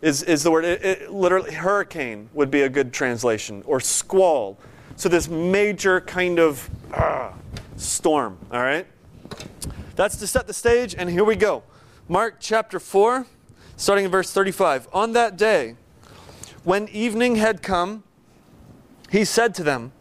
is, 0.01 0.23
is 0.23 0.41
the 0.41 0.49
word. 0.49 0.65
It, 0.65 0.83
it, 0.83 1.11
literally, 1.11 1.53
hurricane 1.53 2.29
would 2.33 2.49
be 2.49 2.61
a 2.61 2.69
good 2.69 2.93
translation, 2.93 3.61
or 3.67 3.79
squall. 3.79 4.57
So, 4.97 5.09
this 5.09 5.27
major 5.27 5.99
kind 5.99 6.39
of 6.39 6.69
uh, 6.93 7.33
storm, 7.75 8.37
all 8.49 8.61
right? 8.61 8.87
That's 9.97 10.15
to 10.17 10.27
set 10.27 10.47
the 10.47 10.53
stage, 10.53 10.95
and 10.97 11.09
here 11.09 11.25
we 11.25 11.35
go. 11.35 11.63
Mark 12.07 12.37
chapter 12.39 12.79
4, 12.79 13.25
starting 13.75 14.05
in 14.05 14.11
verse 14.11 14.31
35. 14.31 14.87
On 14.93 15.11
that 15.11 15.35
day, 15.35 15.75
when 16.63 16.87
evening 16.87 17.35
had 17.35 17.61
come, 17.61 18.03
he 19.09 19.25
said 19.25 19.53
to 19.55 19.63
them, 19.63 19.91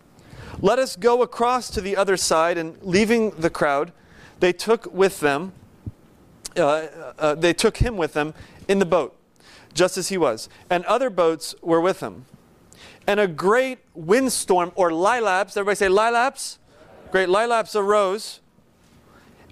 Let 0.60 0.78
us 0.78 0.94
go 0.94 1.22
across 1.22 1.70
to 1.70 1.80
the 1.80 1.96
other 1.96 2.16
side. 2.16 2.56
And 2.56 2.80
leaving 2.80 3.30
the 3.30 3.50
crowd, 3.50 3.92
they 4.38 4.52
took 4.52 4.92
with 4.94 5.18
them, 5.18 5.54
uh, 6.56 6.86
uh, 7.18 7.34
they 7.34 7.52
took 7.52 7.78
him 7.78 7.96
with 7.96 8.12
them 8.12 8.32
in 8.68 8.78
the 8.78 8.86
boat, 8.86 9.16
just 9.72 9.98
as 9.98 10.08
he 10.08 10.16
was. 10.16 10.48
And 10.70 10.84
other 10.84 11.10
boats 11.10 11.56
were 11.62 11.80
with 11.80 11.98
him 11.98 12.26
and 13.06 13.20
a 13.20 13.26
great 13.26 13.78
windstorm 13.94 14.72
or 14.74 14.90
lailaps, 14.90 15.56
everybody 15.56 15.76
say 15.76 15.88
lailaps? 15.88 16.58
Great 17.10 17.28
lailaps 17.28 17.76
arose, 17.76 18.40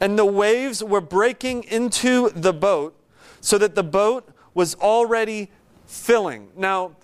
and 0.01 0.19
the 0.19 0.25
waves 0.25 0.83
were 0.83 1.01
breaking 1.01 1.65
into 1.65 2.31
the 2.31 2.53
boat 2.53 2.95
so 3.41 3.59
that 3.59 3.75
the 3.75 3.85
boat 3.85 4.29
was 4.55 4.75
already 4.77 5.51
filling. 5.87 6.49
Now, 6.57 6.97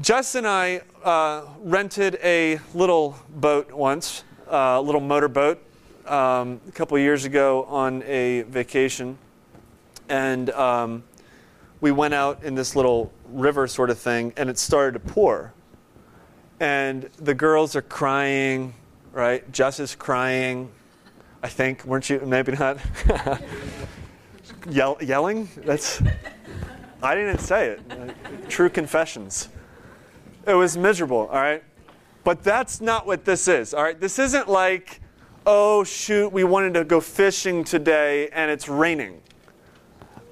Jess 0.00 0.34
and 0.34 0.46
I 0.46 0.80
uh, 1.04 1.44
rented 1.60 2.18
a 2.22 2.58
little 2.74 3.16
boat 3.28 3.70
once, 3.70 4.24
uh, 4.48 4.76
a 4.78 4.82
little 4.82 5.00
motorboat, 5.00 5.62
um, 6.06 6.60
a 6.68 6.72
couple 6.72 6.98
years 6.98 7.24
ago 7.24 7.64
on 7.64 8.02
a 8.02 8.42
vacation. 8.42 9.16
And 10.08 10.50
um, 10.50 11.04
we 11.80 11.92
went 11.92 12.14
out 12.14 12.42
in 12.42 12.54
this 12.54 12.74
little 12.74 13.12
river 13.34 13.66
sort 13.66 13.90
of 13.90 13.98
thing, 13.98 14.32
and 14.36 14.48
it 14.48 14.58
started 14.58 14.92
to 14.92 15.12
pour. 15.12 15.52
And 16.60 17.10
the 17.18 17.34
girls 17.34 17.76
are 17.76 17.82
crying, 17.82 18.74
right? 19.12 19.50
Jess 19.52 19.80
is 19.80 19.94
crying. 19.94 20.70
I 21.42 21.48
think, 21.48 21.84
weren't 21.84 22.08
you? 22.08 22.20
Maybe 22.20 22.52
not. 22.52 22.78
Yell, 24.70 24.96
yelling? 25.00 25.48
That's. 25.56 26.00
I 27.02 27.14
didn't 27.14 27.40
say 27.40 27.68
it. 27.68 28.48
True 28.48 28.70
confessions. 28.70 29.50
It 30.46 30.54
was 30.54 30.76
miserable, 30.76 31.28
all 31.30 31.40
right? 31.40 31.62
But 32.22 32.42
that's 32.42 32.80
not 32.80 33.06
what 33.06 33.24
this 33.24 33.48
is, 33.48 33.74
all 33.74 33.82
right? 33.82 33.98
This 34.00 34.18
isn't 34.18 34.48
like, 34.48 35.00
oh, 35.44 35.84
shoot, 35.84 36.32
we 36.32 36.44
wanted 36.44 36.74
to 36.74 36.84
go 36.84 37.00
fishing 37.00 37.64
today 37.64 38.28
and 38.28 38.50
it's 38.50 38.68
raining. 38.68 39.20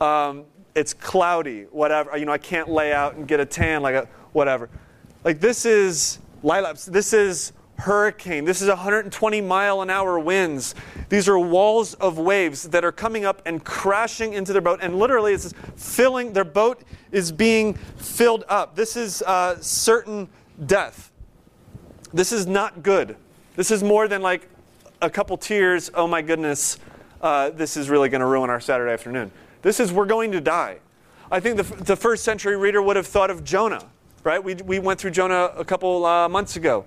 Um, 0.00 0.44
it's 0.74 0.94
cloudy, 0.94 1.62
whatever. 1.70 2.16
You 2.16 2.26
know, 2.26 2.32
I 2.32 2.38
can't 2.38 2.68
lay 2.68 2.92
out 2.92 3.14
and 3.14 3.26
get 3.26 3.40
a 3.40 3.46
tan, 3.46 3.82
like 3.82 3.94
a, 3.94 4.08
whatever. 4.32 4.68
Like 5.24 5.40
this 5.40 5.64
is 5.64 6.18
lailaps. 6.42 6.84
This 6.86 7.12
is 7.12 7.52
hurricane. 7.78 8.44
This 8.44 8.62
is 8.62 8.68
120 8.68 9.40
mile 9.40 9.82
an 9.82 9.90
hour 9.90 10.18
winds. 10.18 10.74
These 11.08 11.28
are 11.28 11.38
walls 11.38 11.94
of 11.94 12.18
waves 12.18 12.68
that 12.68 12.84
are 12.84 12.92
coming 12.92 13.24
up 13.24 13.42
and 13.44 13.64
crashing 13.64 14.34
into 14.34 14.52
their 14.52 14.62
boat, 14.62 14.80
and 14.82 14.98
literally 14.98 15.34
it's 15.34 15.52
filling. 15.76 16.32
Their 16.32 16.44
boat 16.44 16.82
is 17.10 17.32
being 17.32 17.74
filled 17.74 18.44
up. 18.48 18.76
This 18.76 18.96
is 18.96 19.22
uh, 19.22 19.60
certain 19.60 20.28
death. 20.66 21.10
This 22.14 22.32
is 22.32 22.46
not 22.46 22.82
good. 22.82 23.16
This 23.56 23.70
is 23.70 23.82
more 23.82 24.06
than 24.06 24.22
like 24.22 24.48
a 25.00 25.10
couple 25.10 25.36
tears. 25.36 25.90
Oh 25.94 26.06
my 26.06 26.22
goodness, 26.22 26.78
uh, 27.20 27.50
this 27.50 27.76
is 27.76 27.90
really 27.90 28.08
going 28.08 28.20
to 28.20 28.26
ruin 28.26 28.48
our 28.48 28.60
Saturday 28.60 28.92
afternoon. 28.92 29.32
This 29.62 29.80
is 29.80 29.92
we're 29.92 30.06
going 30.06 30.32
to 30.32 30.40
die. 30.40 30.78
I 31.30 31.40
think 31.40 31.56
the, 31.56 31.62
the 31.62 31.96
first 31.96 32.24
century 32.24 32.56
reader 32.56 32.82
would 32.82 32.96
have 32.96 33.06
thought 33.06 33.30
of 33.30 33.42
Jonah, 33.42 33.86
right? 34.24 34.42
We, 34.42 34.54
we 34.56 34.78
went 34.78 35.00
through 35.00 35.12
Jonah 35.12 35.52
a 35.56 35.64
couple 35.64 36.04
uh, 36.04 36.28
months 36.28 36.56
ago. 36.56 36.84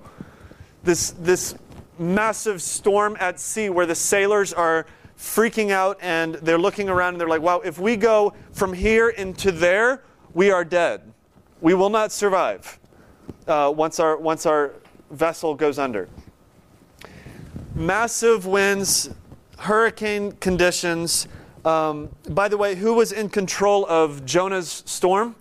This, 0.83 1.11
this 1.11 1.55
massive 1.97 2.61
storm 2.61 3.17
at 3.19 3.39
sea 3.39 3.69
where 3.69 3.85
the 3.85 3.95
sailors 3.95 4.53
are 4.53 4.85
freaking 5.17 5.71
out 5.71 5.97
and 6.01 6.35
they're 6.35 6.59
looking 6.59 6.89
around 6.89 7.13
and 7.15 7.21
they're 7.21 7.29
like, 7.29 7.41
wow, 7.41 7.61
if 7.61 7.79
we 7.79 7.95
go 7.95 8.33
from 8.51 8.73
here 8.73 9.09
into 9.09 9.51
there, 9.51 10.03
we 10.33 10.51
are 10.51 10.65
dead. 10.65 11.01
We 11.61 11.73
will 11.73 11.89
not 11.89 12.11
survive 12.11 12.77
uh, 13.47 13.73
once, 13.75 13.99
our, 13.99 14.17
once 14.17 14.45
our 14.45 14.73
vessel 15.09 15.55
goes 15.55 15.79
under. 15.79 16.09
Massive 17.73 18.45
winds, 18.45 19.09
hurricane 19.57 20.33
conditions. 20.33 21.27
Um, 21.65 22.09
by 22.29 22.47
the 22.47 22.57
way, 22.57 22.75
who 22.75 22.93
was 22.93 23.11
in 23.11 23.27
control 23.27 23.87
of 23.87 24.23
Jonah's 24.23 24.83
storm? 24.85 25.35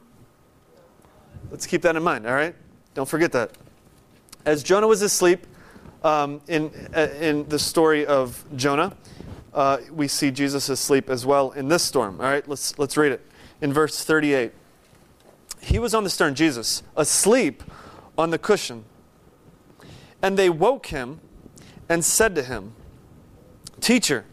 Let's 1.51 1.67
keep 1.67 1.83
that 1.83 1.97
in 1.97 2.03
mind, 2.03 2.27
all 2.27 2.33
right? 2.33 2.55
Don't 2.95 3.09
forget 3.09 3.31
that. 3.33 3.53
As 4.47 4.63
Jonah 4.63 4.87
was 4.87 5.03
asleep, 5.03 5.47
um, 6.03 6.41
in, 6.49 6.71
uh, 6.97 7.09
in 7.21 7.47
the 7.49 7.59
story 7.59 8.07
of 8.07 8.43
Jonah, 8.57 8.97
uh, 9.53 9.79
we 9.93 10.09
see 10.09 10.31
Jesus 10.31 10.71
asleep 10.71 11.11
as 11.11 11.27
well 11.27 11.51
in 11.53 11.69
this 11.69 11.83
storm. 11.83 12.21
All 12.21 12.27
right, 12.27 12.47
let's, 12.49 12.79
let's 12.79 12.97
read 12.97 13.13
it. 13.13 13.25
In 13.61 13.73
verse 13.73 14.03
38, 14.03 14.53
he 15.61 15.79
was 15.79 15.95
on 15.95 16.05
the 16.05 16.11
stern, 16.11 16.35
Jesus, 16.35 16.83
asleep 16.97 17.63
on 18.17 18.31
the 18.31 18.39
cushion. 18.39 18.85
And 20.23 20.39
they 20.39 20.49
woke 20.49 20.87
him 20.87 21.21
and 21.87 22.03
said 22.03 22.35
to 22.35 22.43
him, 22.43 22.73
Teacher, 23.81 24.25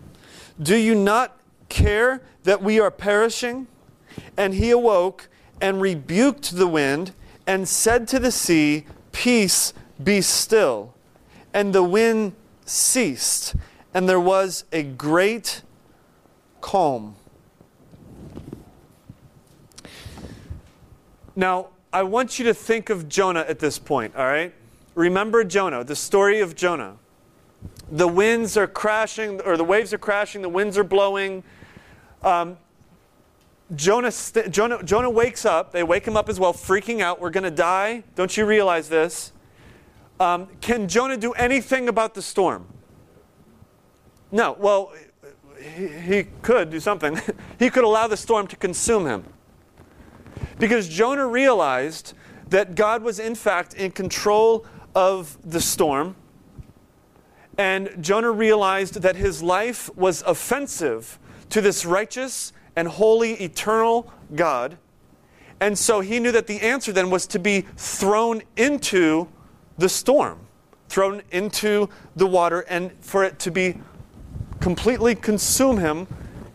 do 0.61 0.77
you 0.77 0.95
not 0.95 1.37
care 1.71 2.21
that 2.43 2.61
we 2.61 2.79
are 2.79 2.91
perishing? 2.91 3.65
And 4.37 4.53
he 4.53 4.69
awoke 4.69 5.27
and 5.59 5.81
rebuked 5.81 6.55
the 6.55 6.67
wind 6.67 7.13
and 7.47 7.67
said 7.67 8.07
to 8.09 8.19
the 8.19 8.31
sea, 8.31 8.85
Peace, 9.11 9.73
be 10.03 10.21
still. 10.21 10.93
And 11.53 11.73
the 11.73 11.83
wind 11.83 12.33
ceased, 12.65 13.55
and 13.93 14.07
there 14.07 14.19
was 14.19 14.65
a 14.71 14.83
great 14.83 15.63
calm. 16.61 17.15
Now, 21.35 21.67
I 21.93 22.03
want 22.03 22.39
you 22.39 22.45
to 22.45 22.53
think 22.53 22.89
of 22.89 23.09
Jonah 23.09 23.45
at 23.47 23.59
this 23.59 23.79
point, 23.79 24.15
all 24.15 24.25
right? 24.25 24.53
Remember 24.95 25.43
Jonah, 25.43 25.83
the 25.83 25.95
story 25.95 26.39
of 26.39 26.55
Jonah. 26.55 26.97
The 27.91 28.07
winds 28.07 28.55
are 28.55 28.67
crashing, 28.67 29.41
or 29.41 29.57
the 29.57 29.63
waves 29.63 29.93
are 29.93 29.97
crashing, 29.97 30.41
the 30.41 30.49
winds 30.49 30.77
are 30.77 30.83
blowing. 30.83 31.43
Um, 32.23 32.57
Jonah, 33.75 34.11
Jonah, 34.49 34.83
Jonah 34.83 35.09
wakes 35.09 35.45
up. 35.45 35.71
They 35.71 35.83
wake 35.83 36.05
him 36.05 36.17
up 36.17 36.27
as 36.27 36.39
well, 36.39 36.53
freaking 36.53 37.01
out. 37.01 37.21
We're 37.21 37.29
going 37.29 37.45
to 37.45 37.51
die. 37.51 38.03
Don't 38.15 38.35
you 38.35 38.45
realize 38.45 38.89
this? 38.89 39.31
Um, 40.19 40.47
can 40.59 40.87
Jonah 40.87 41.17
do 41.17 41.31
anything 41.33 41.87
about 41.87 42.13
the 42.13 42.21
storm? 42.21 42.67
No. 44.31 44.55
Well, 44.59 44.93
he, 45.59 45.87
he 45.87 46.23
could 46.41 46.69
do 46.69 46.79
something. 46.79 47.19
he 47.59 47.69
could 47.69 47.83
allow 47.83 48.07
the 48.07 48.17
storm 48.17 48.47
to 48.47 48.55
consume 48.55 49.05
him. 49.05 49.23
Because 50.59 50.87
Jonah 50.89 51.27
realized 51.27 52.13
that 52.49 52.75
God 52.75 53.03
was, 53.03 53.19
in 53.19 53.35
fact, 53.35 53.73
in 53.73 53.91
control 53.91 54.65
of 54.93 55.37
the 55.49 55.61
storm. 55.61 56.15
And 57.57 57.95
Jonah 58.01 58.31
realized 58.31 59.01
that 59.01 59.15
his 59.15 59.41
life 59.41 59.89
was 59.95 60.21
offensive 60.23 61.17
to 61.51 61.61
this 61.61 61.85
righteous 61.85 62.51
and 62.75 62.87
holy, 62.87 63.33
eternal 63.33 64.11
God. 64.33 64.77
And 65.59 65.77
so 65.77 65.99
he 65.99 66.19
knew 66.19 66.31
that 66.31 66.47
the 66.47 66.59
answer 66.61 66.91
then 66.91 67.09
was 67.09 67.27
to 67.27 67.39
be 67.39 67.61
thrown 67.77 68.41
into 68.57 69.27
the 69.77 69.87
storm, 69.87 70.39
thrown 70.89 71.21
into 71.31 71.87
the 72.15 72.25
water, 72.25 72.61
and 72.61 72.91
for 73.01 73.23
it 73.23 73.37
to 73.39 73.51
be 73.51 73.79
completely 74.59 75.13
consume 75.13 75.77
him, 75.77 76.07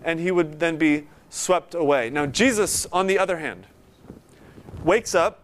and 0.03 0.19
he 0.19 0.31
would 0.31 0.59
then 0.59 0.77
be 0.77 1.07
swept 1.31 1.75
away. 1.75 2.11
Now, 2.11 2.27
Jesus, 2.27 2.87
on 2.93 3.07
the 3.07 3.19
other 3.19 3.39
hand, 3.39 3.67
wakes 4.83 5.15
up, 5.15 5.43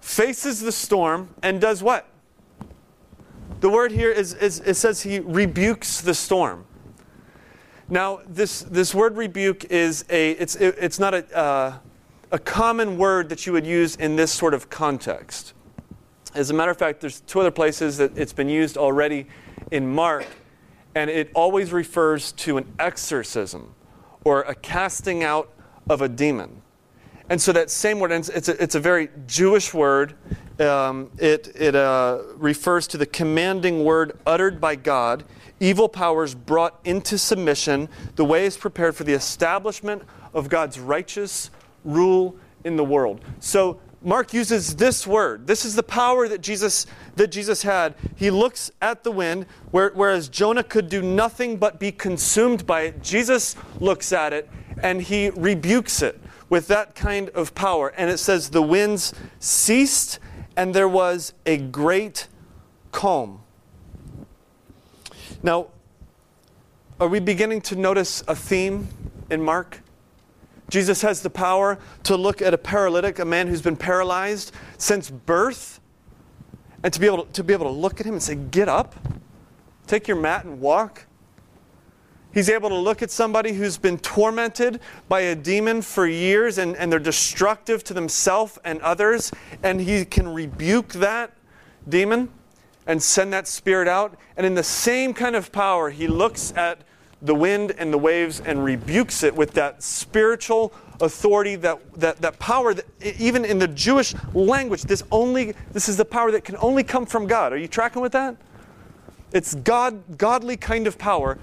faces 0.00 0.60
the 0.60 0.72
storm, 0.72 1.30
and 1.42 1.60
does 1.60 1.82
what? 1.82 2.06
The 3.60 3.68
word 3.68 3.92
here 3.92 4.10
is, 4.10 4.34
is 4.34 4.60
it 4.60 4.74
says 4.74 5.02
he 5.02 5.20
rebukes 5.20 6.00
the 6.00 6.14
storm. 6.14 6.66
Now, 7.92 8.20
this, 8.28 8.62
this 8.62 8.94
word 8.94 9.16
rebuke 9.16 9.64
is 9.64 10.04
a, 10.08 10.30
it's, 10.32 10.54
it, 10.54 10.76
it's 10.78 11.00
not 11.00 11.12
a, 11.12 11.36
uh, 11.36 11.78
a 12.30 12.38
common 12.38 12.96
word 12.96 13.28
that 13.30 13.46
you 13.46 13.52
would 13.52 13.66
use 13.66 13.96
in 13.96 14.14
this 14.14 14.30
sort 14.30 14.54
of 14.54 14.70
context. 14.70 15.54
As 16.32 16.50
a 16.50 16.54
matter 16.54 16.70
of 16.70 16.78
fact, 16.78 17.00
there's 17.00 17.20
two 17.22 17.40
other 17.40 17.50
places 17.50 17.96
that 17.96 18.16
it's 18.16 18.32
been 18.32 18.48
used 18.48 18.76
already 18.76 19.26
in 19.72 19.92
Mark, 19.92 20.24
and 20.94 21.10
it 21.10 21.32
always 21.34 21.72
refers 21.72 22.30
to 22.32 22.58
an 22.58 22.72
exorcism 22.78 23.74
or 24.24 24.42
a 24.42 24.54
casting 24.54 25.24
out 25.24 25.50
of 25.88 26.00
a 26.00 26.08
demon. 26.08 26.62
And 27.28 27.42
so 27.42 27.52
that 27.52 27.70
same 27.70 27.98
word, 27.98 28.12
it's 28.12 28.28
a, 28.48 28.62
it's 28.62 28.76
a 28.76 28.80
very 28.80 29.08
Jewish 29.26 29.74
word. 29.74 30.14
Um, 30.60 31.10
it 31.18 31.48
it 31.54 31.74
uh, 31.74 32.18
refers 32.36 32.86
to 32.88 32.98
the 32.98 33.06
commanding 33.06 33.84
word 33.84 34.18
uttered 34.26 34.60
by 34.60 34.76
God 34.76 35.24
evil 35.60 35.88
powers 35.88 36.34
brought 36.34 36.80
into 36.84 37.18
submission, 37.18 37.88
the 38.16 38.24
way 38.24 38.46
is 38.46 38.56
prepared 38.56 38.96
for 38.96 39.04
the 39.04 39.12
establishment 39.12 40.02
of 40.34 40.48
God's 40.48 40.80
righteous 40.80 41.50
rule 41.84 42.36
in 42.64 42.76
the 42.76 42.84
world. 42.84 43.20
So 43.38 43.80
Mark 44.02 44.32
uses 44.32 44.76
this 44.76 45.06
word. 45.06 45.46
This 45.46 45.66
is 45.66 45.74
the 45.74 45.82
power 45.82 46.26
that 46.26 46.40
Jesus 46.40 46.86
that 47.16 47.28
Jesus 47.28 47.62
had. 47.62 47.94
He 48.16 48.30
looks 48.30 48.70
at 48.80 49.04
the 49.04 49.12
wind, 49.12 49.44
where, 49.70 49.90
whereas 49.90 50.30
Jonah 50.30 50.62
could 50.62 50.88
do 50.88 51.02
nothing 51.02 51.58
but 51.58 51.78
be 51.78 51.92
consumed 51.92 52.66
by 52.66 52.82
it. 52.82 53.02
Jesus 53.02 53.56
looks 53.78 54.12
at 54.12 54.32
it 54.32 54.48
and 54.82 55.02
he 55.02 55.28
rebukes 55.30 56.00
it 56.00 56.18
with 56.48 56.66
that 56.68 56.94
kind 56.94 57.28
of 57.30 57.54
power. 57.54 57.88
And 57.96 58.10
it 58.10 58.16
says 58.18 58.50
the 58.50 58.62
winds 58.62 59.12
ceased 59.38 60.18
and 60.56 60.74
there 60.74 60.88
was 60.88 61.34
a 61.44 61.58
great 61.58 62.26
calm. 62.92 63.42
Now, 65.42 65.68
are 67.00 67.08
we 67.08 67.18
beginning 67.18 67.62
to 67.62 67.76
notice 67.76 68.22
a 68.28 68.36
theme 68.36 68.88
in 69.30 69.42
Mark? 69.42 69.80
Jesus 70.68 71.00
has 71.00 71.22
the 71.22 71.30
power 71.30 71.78
to 72.02 72.16
look 72.16 72.42
at 72.42 72.52
a 72.52 72.58
paralytic, 72.58 73.18
a 73.18 73.24
man 73.24 73.48
who's 73.48 73.62
been 73.62 73.76
paralyzed 73.76 74.52
since 74.76 75.08
birth, 75.10 75.80
and 76.82 76.92
to 76.92 77.00
be 77.00 77.06
able 77.06 77.24
to, 77.24 77.32
to 77.32 77.42
be 77.42 77.54
able 77.54 77.66
to 77.66 77.72
look 77.72 78.00
at 78.00 78.06
him 78.06 78.14
and 78.14 78.22
say, 78.22 78.34
Get 78.34 78.68
up, 78.68 78.94
take 79.86 80.06
your 80.06 80.18
mat 80.18 80.44
and 80.44 80.60
walk. 80.60 81.06
He's 82.32 82.50
able 82.50 82.68
to 82.68 82.76
look 82.76 83.02
at 83.02 83.10
somebody 83.10 83.54
who's 83.54 83.78
been 83.78 83.98
tormented 83.98 84.80
by 85.08 85.20
a 85.20 85.34
demon 85.34 85.80
for 85.82 86.06
years 86.06 86.58
and, 86.58 86.76
and 86.76 86.92
they're 86.92 87.00
destructive 87.00 87.82
to 87.84 87.94
themselves 87.94 88.58
and 88.62 88.80
others, 88.82 89.32
and 89.62 89.80
he 89.80 90.04
can 90.04 90.28
rebuke 90.28 90.92
that 90.92 91.32
demon 91.88 92.28
and 92.90 93.00
send 93.00 93.32
that 93.32 93.46
spirit 93.46 93.86
out. 93.86 94.18
And 94.36 94.44
in 94.44 94.56
the 94.56 94.64
same 94.64 95.14
kind 95.14 95.36
of 95.36 95.52
power, 95.52 95.90
he 95.90 96.08
looks 96.08 96.52
at 96.56 96.80
the 97.22 97.36
wind 97.36 97.72
and 97.78 97.92
the 97.92 97.98
waves 97.98 98.40
and 98.40 98.64
rebukes 98.64 99.22
it 99.22 99.32
with 99.32 99.52
that 99.52 99.80
spiritual 99.80 100.72
authority, 101.00 101.54
that, 101.54 101.78
that, 101.94 102.20
that 102.20 102.40
power 102.40 102.74
that 102.74 102.84
even 103.20 103.44
in 103.44 103.60
the 103.60 103.68
Jewish 103.68 104.12
language, 104.34 104.82
this 104.82 105.04
only 105.12 105.54
this 105.72 105.88
is 105.88 105.98
the 105.98 106.04
power 106.04 106.32
that 106.32 106.42
can 106.42 106.56
only 106.56 106.82
come 106.82 107.06
from 107.06 107.28
God. 107.28 107.52
Are 107.52 107.56
you 107.56 107.68
tracking 107.68 108.02
with 108.02 108.10
that? 108.10 108.36
It's 109.32 109.54
God, 109.54 110.18
godly 110.18 110.56
kind 110.56 110.88
of 110.88 110.98
power 110.98 111.38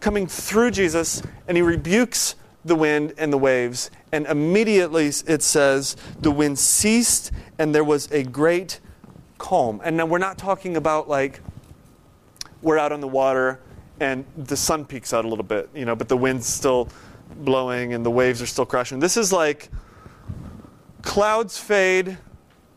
coming 0.00 0.26
through 0.26 0.70
Jesus, 0.70 1.22
and 1.46 1.58
he 1.58 1.62
rebukes 1.62 2.34
the 2.64 2.76
wind 2.76 3.12
and 3.18 3.30
the 3.30 3.38
waves. 3.38 3.90
And 4.10 4.26
immediately 4.26 5.08
it 5.26 5.42
says, 5.42 5.96
the 6.18 6.30
wind 6.30 6.58
ceased 6.58 7.30
and 7.58 7.74
there 7.74 7.84
was 7.84 8.10
a 8.10 8.22
great 8.22 8.80
calm. 9.38 9.80
And 9.84 9.96
now 9.96 10.06
we're 10.06 10.18
not 10.18 10.36
talking 10.36 10.76
about 10.76 11.08
like 11.08 11.40
we're 12.62 12.78
out 12.78 12.92
on 12.92 13.00
the 13.00 13.08
water 13.08 13.60
and 14.00 14.24
the 14.36 14.56
sun 14.56 14.84
peeks 14.84 15.12
out 15.12 15.24
a 15.24 15.28
little 15.28 15.44
bit, 15.44 15.68
you 15.74 15.84
know, 15.84 15.96
but 15.96 16.08
the 16.08 16.16
wind's 16.16 16.46
still 16.46 16.88
blowing 17.36 17.94
and 17.94 18.04
the 18.04 18.10
waves 18.10 18.42
are 18.42 18.46
still 18.46 18.66
crashing. 18.66 18.98
This 18.98 19.16
is 19.16 19.32
like 19.32 19.70
clouds 21.02 21.58
fade, 21.58 22.18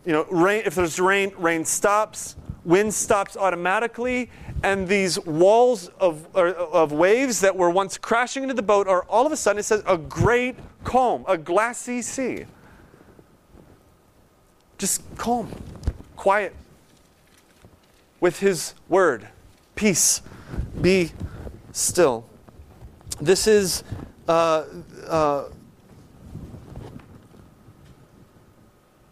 you 0.05 0.11
know, 0.11 0.25
rain, 0.31 0.63
if 0.65 0.75
there's 0.75 0.99
rain, 0.99 1.31
rain 1.37 1.65
stops, 1.65 2.35
wind 2.63 2.93
stops 2.93 3.37
automatically, 3.37 4.29
and 4.63 4.87
these 4.87 5.19
walls 5.19 5.87
of, 5.99 6.33
of 6.35 6.91
waves 6.91 7.41
that 7.41 7.55
were 7.55 7.69
once 7.69 7.97
crashing 7.97 8.43
into 8.43 8.55
the 8.55 8.61
boat 8.61 8.87
are 8.87 9.03
all 9.03 9.25
of 9.25 9.31
a 9.31 9.37
sudden, 9.37 9.59
it 9.59 9.63
says, 9.63 9.83
a 9.87 9.97
great 9.97 10.55
calm, 10.83 11.25
a 11.27 11.37
glassy 11.37 12.01
sea. 12.01 12.45
Just 14.77 15.03
calm, 15.17 15.49
quiet, 16.21 16.55
with 18.19 18.39
His 18.39 18.75
word, 18.87 19.27
peace, 19.73 20.21
be 20.79 21.11
still. 21.71 22.29
This 23.19 23.47
is. 23.47 23.83
Uh, 24.27 24.65
uh, 25.07 25.45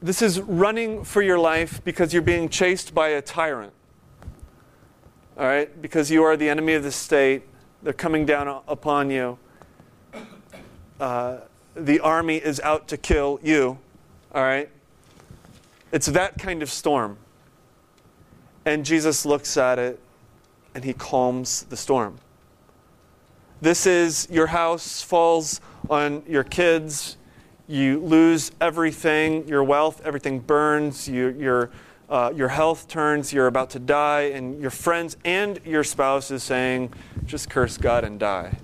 this 0.01 0.21
is 0.21 0.39
running 0.39 1.03
for 1.03 1.21
your 1.21 1.39
life 1.39 1.83
because 1.83 2.13
you're 2.13 2.21
being 2.21 2.47
chased 2.47 2.93
by 2.93 3.09
a 3.09 3.21
tyrant 3.21 3.73
all 5.39 5.45
right? 5.45 5.81
Because 5.81 6.11
you 6.11 6.23
are 6.23 6.35
the 6.35 6.49
enemy 6.49 6.73
of 6.73 6.83
the 6.83 6.91
state. 6.91 7.43
They're 7.81 7.93
coming 7.93 8.25
down 8.25 8.61
upon 8.67 9.09
you. 9.09 9.39
Uh, 10.99 11.37
the 11.75 12.01
army 12.01 12.35
is 12.35 12.59
out 12.59 12.89
to 12.89 12.97
kill 12.97 13.39
you, 13.41 13.79
all 14.35 14.43
right? 14.43 14.69
It's 15.91 16.07
that 16.07 16.37
kind 16.37 16.61
of 16.61 16.69
storm. 16.69 17.17
And 18.65 18.85
Jesus 18.85 19.25
looks 19.25 19.57
at 19.57 19.79
it 19.79 19.99
and 20.75 20.83
he 20.83 20.93
calms 20.93 21.63
the 21.63 21.77
storm. 21.77 22.17
This 23.61 23.85
is 23.85 24.27
your 24.29 24.47
house 24.47 25.01
falls 25.01 25.59
on 25.89 26.23
your 26.27 26.43
kids, 26.43 27.17
you 27.67 27.99
lose 27.99 28.51
everything, 28.61 29.47
your 29.47 29.63
wealth, 29.63 30.01
everything 30.05 30.39
burns, 30.39 31.07
you, 31.07 31.35
you're 31.37 31.69
uh, 32.09 32.33
your 32.35 32.47
health 32.47 32.87
turns, 32.87 33.31
you're 33.31 33.47
about 33.47 33.69
to 33.69 33.79
die, 33.79 34.31
and 34.33 34.59
your 34.59 34.71
friends 34.71 35.15
and 35.25 35.59
your 35.63 35.83
spouse 35.83 36.31
is 36.31 36.41
saying, 36.41 36.91
just 37.25 37.49
curse 37.49 37.77
God 37.77 38.03
and 38.03 38.19
die. 38.19 38.57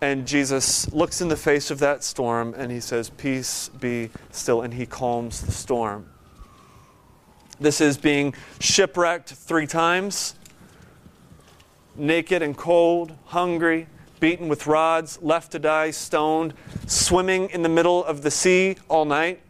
And 0.00 0.26
Jesus 0.26 0.92
looks 0.92 1.20
in 1.20 1.28
the 1.28 1.36
face 1.36 1.70
of 1.70 1.78
that 1.80 2.04
storm 2.04 2.54
and 2.56 2.70
he 2.70 2.80
says, 2.80 3.10
Peace 3.10 3.68
be 3.80 4.10
still, 4.30 4.62
and 4.62 4.74
he 4.74 4.86
calms 4.86 5.40
the 5.42 5.52
storm. 5.52 6.11
This 7.60 7.80
is 7.80 7.96
being 7.96 8.34
shipwrecked 8.60 9.30
three 9.30 9.66
times, 9.66 10.34
naked 11.96 12.42
and 12.42 12.56
cold, 12.56 13.16
hungry, 13.26 13.86
beaten 14.20 14.48
with 14.48 14.66
rods, 14.66 15.20
left 15.22 15.52
to 15.52 15.58
die, 15.58 15.90
stoned, 15.90 16.54
swimming 16.86 17.50
in 17.50 17.62
the 17.62 17.68
middle 17.68 18.04
of 18.04 18.22
the 18.22 18.30
sea 18.30 18.76
all 18.88 19.04
night 19.04 19.42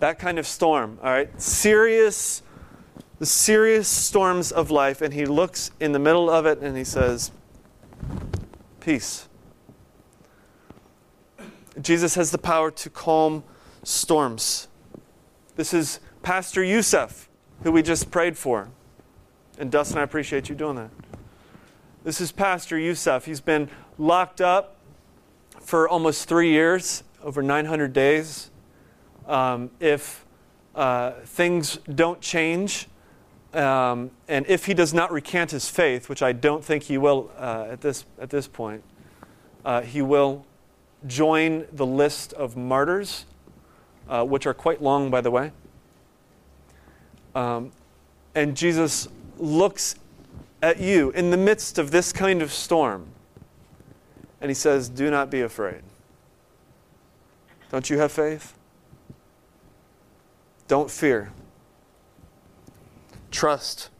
that 0.00 0.18
kind 0.18 0.38
of 0.38 0.46
storm, 0.46 0.98
all 1.02 1.10
right? 1.10 1.40
Serious, 1.40 2.42
the 3.18 3.26
serious 3.26 3.86
storms 3.86 4.50
of 4.50 4.70
life. 4.70 5.00
And 5.00 5.14
he 5.14 5.26
looks 5.26 5.70
in 5.78 5.92
the 5.92 5.98
middle 5.98 6.28
of 6.28 6.46
it 6.46 6.58
and 6.58 6.76
he 6.76 6.84
says, 6.84 7.30
Peace. 8.80 9.28
Jesus 11.80 12.14
has 12.14 12.30
the 12.30 12.38
power 12.38 12.70
to 12.70 12.90
calm 12.90 13.44
storms. 13.84 14.68
This 15.56 15.72
is 15.72 16.00
Pastor 16.22 16.62
Youssef, 16.62 17.28
who 17.62 17.72
we 17.72 17.82
just 17.82 18.10
prayed 18.10 18.36
for. 18.36 18.68
And 19.58 19.70
Dustin, 19.70 19.98
I 19.98 20.02
appreciate 20.02 20.48
you 20.48 20.54
doing 20.54 20.76
that. 20.76 20.90
This 22.04 22.20
is 22.20 22.32
Pastor 22.32 22.78
Youssef. 22.78 23.24
He's 23.26 23.40
been 23.40 23.68
locked 23.98 24.40
up 24.40 24.76
for 25.60 25.88
almost 25.88 26.28
three 26.28 26.50
years, 26.50 27.02
over 27.22 27.42
900 27.42 27.92
days 27.92 28.50
um, 29.30 29.70
if 29.80 30.24
uh, 30.74 31.12
things 31.24 31.78
don't 31.94 32.20
change, 32.20 32.88
um, 33.54 34.10
and 34.28 34.44
if 34.48 34.66
he 34.66 34.74
does 34.74 34.92
not 34.92 35.12
recant 35.12 35.52
his 35.52 35.68
faith, 35.68 36.08
which 36.08 36.22
I 36.22 36.32
don't 36.32 36.64
think 36.64 36.84
he 36.84 36.98
will 36.98 37.30
uh, 37.38 37.68
at, 37.70 37.80
this, 37.80 38.04
at 38.18 38.30
this 38.30 38.46
point, 38.46 38.82
uh, 39.64 39.82
he 39.82 40.02
will 40.02 40.44
join 41.06 41.66
the 41.72 41.86
list 41.86 42.32
of 42.34 42.56
martyrs, 42.56 43.24
uh, 44.08 44.24
which 44.24 44.46
are 44.46 44.54
quite 44.54 44.82
long, 44.82 45.10
by 45.10 45.20
the 45.20 45.30
way. 45.30 45.52
Um, 47.34 47.72
and 48.34 48.56
Jesus 48.56 49.08
looks 49.38 49.96
at 50.62 50.80
you 50.80 51.10
in 51.10 51.30
the 51.30 51.36
midst 51.36 51.78
of 51.78 51.90
this 51.90 52.12
kind 52.12 52.42
of 52.42 52.52
storm, 52.52 53.06
and 54.40 54.50
he 54.50 54.54
says, 54.54 54.88
Do 54.88 55.10
not 55.10 55.30
be 55.30 55.40
afraid. 55.40 55.82
Don't 57.70 57.88
you 57.88 57.98
have 57.98 58.12
faith? 58.12 58.54
Don't 60.66 60.90
fear. 60.90 61.32
Trust. 63.30 63.90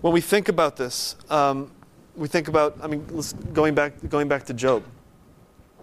When 0.00 0.12
we 0.12 0.20
think 0.20 0.48
about 0.48 0.76
this, 0.76 1.16
um, 1.30 1.70
we 2.16 2.28
think 2.28 2.48
about, 2.48 2.76
I 2.82 2.86
mean, 2.86 3.06
going 3.52 3.74
back, 3.74 3.94
going 4.08 4.28
back 4.28 4.44
to 4.46 4.54
Job. 4.54 4.84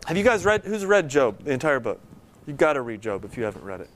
Have 0.05 0.17
you 0.17 0.23
guys 0.23 0.45
read, 0.45 0.63
who's 0.63 0.86
read 0.86 1.10
Job, 1.10 1.43
the 1.43 1.51
entire 1.51 1.79
book? 1.79 1.99
You've 2.45 2.57
got 2.57 2.73
to 2.73 2.81
read 2.81 3.01
Job 3.01 3.23
if 3.25 3.38
you 3.38 3.43
haven't 3.43 3.63
read 3.63 3.81
it. 3.81 3.89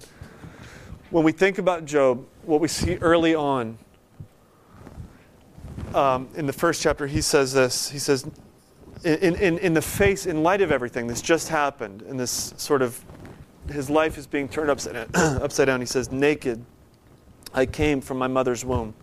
When 1.16 1.24
we 1.24 1.32
think 1.32 1.60
about 1.60 1.86
Job, 1.86 2.26
what 2.44 2.60
we 2.60 2.68
see 2.68 2.98
early 2.98 3.36
on 3.36 3.78
um, 5.94 6.28
in 6.36 6.46
the 6.46 6.52
first 6.52 6.82
chapter, 6.82 7.08
he 7.08 7.22
says 7.22 7.54
this. 7.54 7.90
He 7.90 8.00
says, 8.00 8.30
in, 9.06 9.34
in, 9.38 9.58
in 9.60 9.74
the 9.74 9.82
face, 9.82 10.26
in 10.26 10.44
light 10.44 10.60
of 10.60 10.74
everything 10.74 11.08
that's 11.08 11.22
just 11.22 11.48
happened, 11.48 12.02
in 12.02 12.18
this 12.18 12.54
sort 12.58 12.82
of 12.82 13.02
his 13.72 13.90
life 13.90 14.18
is 14.18 14.28
being 14.28 14.50
turned 14.50 14.70
upside 14.70 14.94
down. 14.94 15.10
upside 15.42 15.68
down. 15.68 15.80
He 15.80 15.86
says, 15.86 16.12
Naked 16.12 16.62
I 17.54 17.66
came 17.66 18.02
from 18.02 18.18
my 18.18 18.28
mother's 18.28 18.66
womb, 18.66 18.94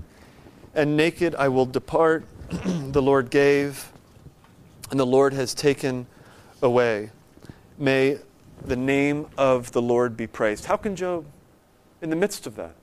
and 0.75 0.98
naked 0.98 1.35
I 1.37 1.48
will 1.48 1.64
depart. 1.64 2.27
the 2.66 3.01
Lord 3.01 3.31
gave, 3.31 3.90
and 4.90 5.01
the 5.01 5.07
Lord 5.07 5.33
has 5.33 5.55
taken 5.55 6.07
away. 6.61 7.09
May 7.79 8.18
the 8.66 8.77
name 8.77 9.29
of 9.38 9.72
the 9.72 9.81
Lord 9.81 10.14
be 10.14 10.27
praised. 10.27 10.66
How 10.66 10.77
can 10.77 10.94
Job, 10.94 11.25
in 12.02 12.10
the 12.10 12.16
midst 12.16 12.46
of 12.46 12.56
that? 12.56 12.74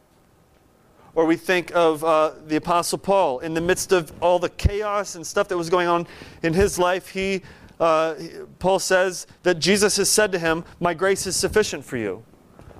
Or 1.15 1.25
we 1.25 1.35
think 1.35 1.71
of 1.75 2.03
uh, 2.03 2.33
the 2.47 2.55
Apostle 2.55 2.97
Paul, 2.97 3.39
in 3.39 3.53
the 3.53 3.61
midst 3.61 3.91
of 3.91 4.11
all 4.21 4.39
the 4.39 4.49
chaos 4.49 5.15
and 5.15 5.25
stuff 5.25 5.47
that 5.49 5.57
was 5.57 5.69
going 5.69 5.87
on 5.87 6.07
in 6.43 6.53
his 6.53 6.79
life, 6.79 7.09
he 7.09 7.41
uh, 7.79 8.15
Paul 8.59 8.79
says 8.79 9.25
that 9.43 9.59
Jesus 9.59 9.97
has 9.97 10.09
said 10.09 10.31
to 10.33 10.39
him, 10.39 10.65
My 10.79 10.93
grace 10.93 11.25
is 11.25 11.35
sufficient 11.35 11.85
for 11.85 11.97
you. 11.97 12.23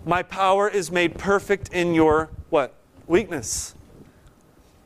My 0.05 0.23
power 0.23 0.67
is 0.69 0.91
made 0.91 1.17
perfect 1.17 1.69
in 1.69 1.93
your 1.93 2.29
what? 2.49 2.73
Weakness. 3.07 3.75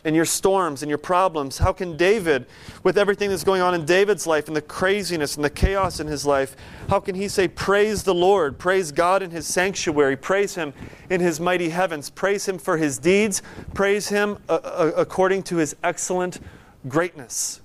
In 0.04 0.14
your 0.14 0.26
storms 0.26 0.84
and 0.84 0.90
your 0.90 0.98
problems. 0.98 1.60
How 1.60 1.72
can 1.72 1.96
David, 1.96 2.46
with 2.84 2.98
everything 2.98 3.30
that's 3.30 3.46
going 3.46 3.62
on 3.62 3.74
in 3.74 3.86
David's 3.86 4.28
life 4.28 4.48
and 4.48 4.56
the 4.56 4.62
craziness 4.62 5.36
and 5.36 5.46
the 5.46 5.50
chaos 5.50 6.02
in 6.02 6.08
his 6.08 6.26
life, 6.26 6.58
how 6.90 7.00
can 7.00 7.16
he 7.16 7.30
say, 7.30 7.48
Praise 7.48 8.04
the 8.04 8.14
Lord, 8.14 8.60
praise 8.60 8.92
God 8.92 9.24
in 9.24 9.32
his 9.32 9.48
sanctuary, 9.48 10.18
praise 10.18 10.56
him 10.56 10.74
in 11.10 11.22
his 11.22 11.40
mighty 11.40 11.70
heavens, 11.70 12.10
praise 12.10 12.46
him 12.46 12.58
for 12.58 12.76
his 12.76 12.98
deeds, 12.98 13.42
praise 13.74 14.10
him 14.10 14.38
uh, 14.50 14.60
uh, 14.64 14.92
according 14.98 15.44
to 15.44 15.58
his 15.58 15.74
excellent 15.84 16.42
greatness? 16.88 17.62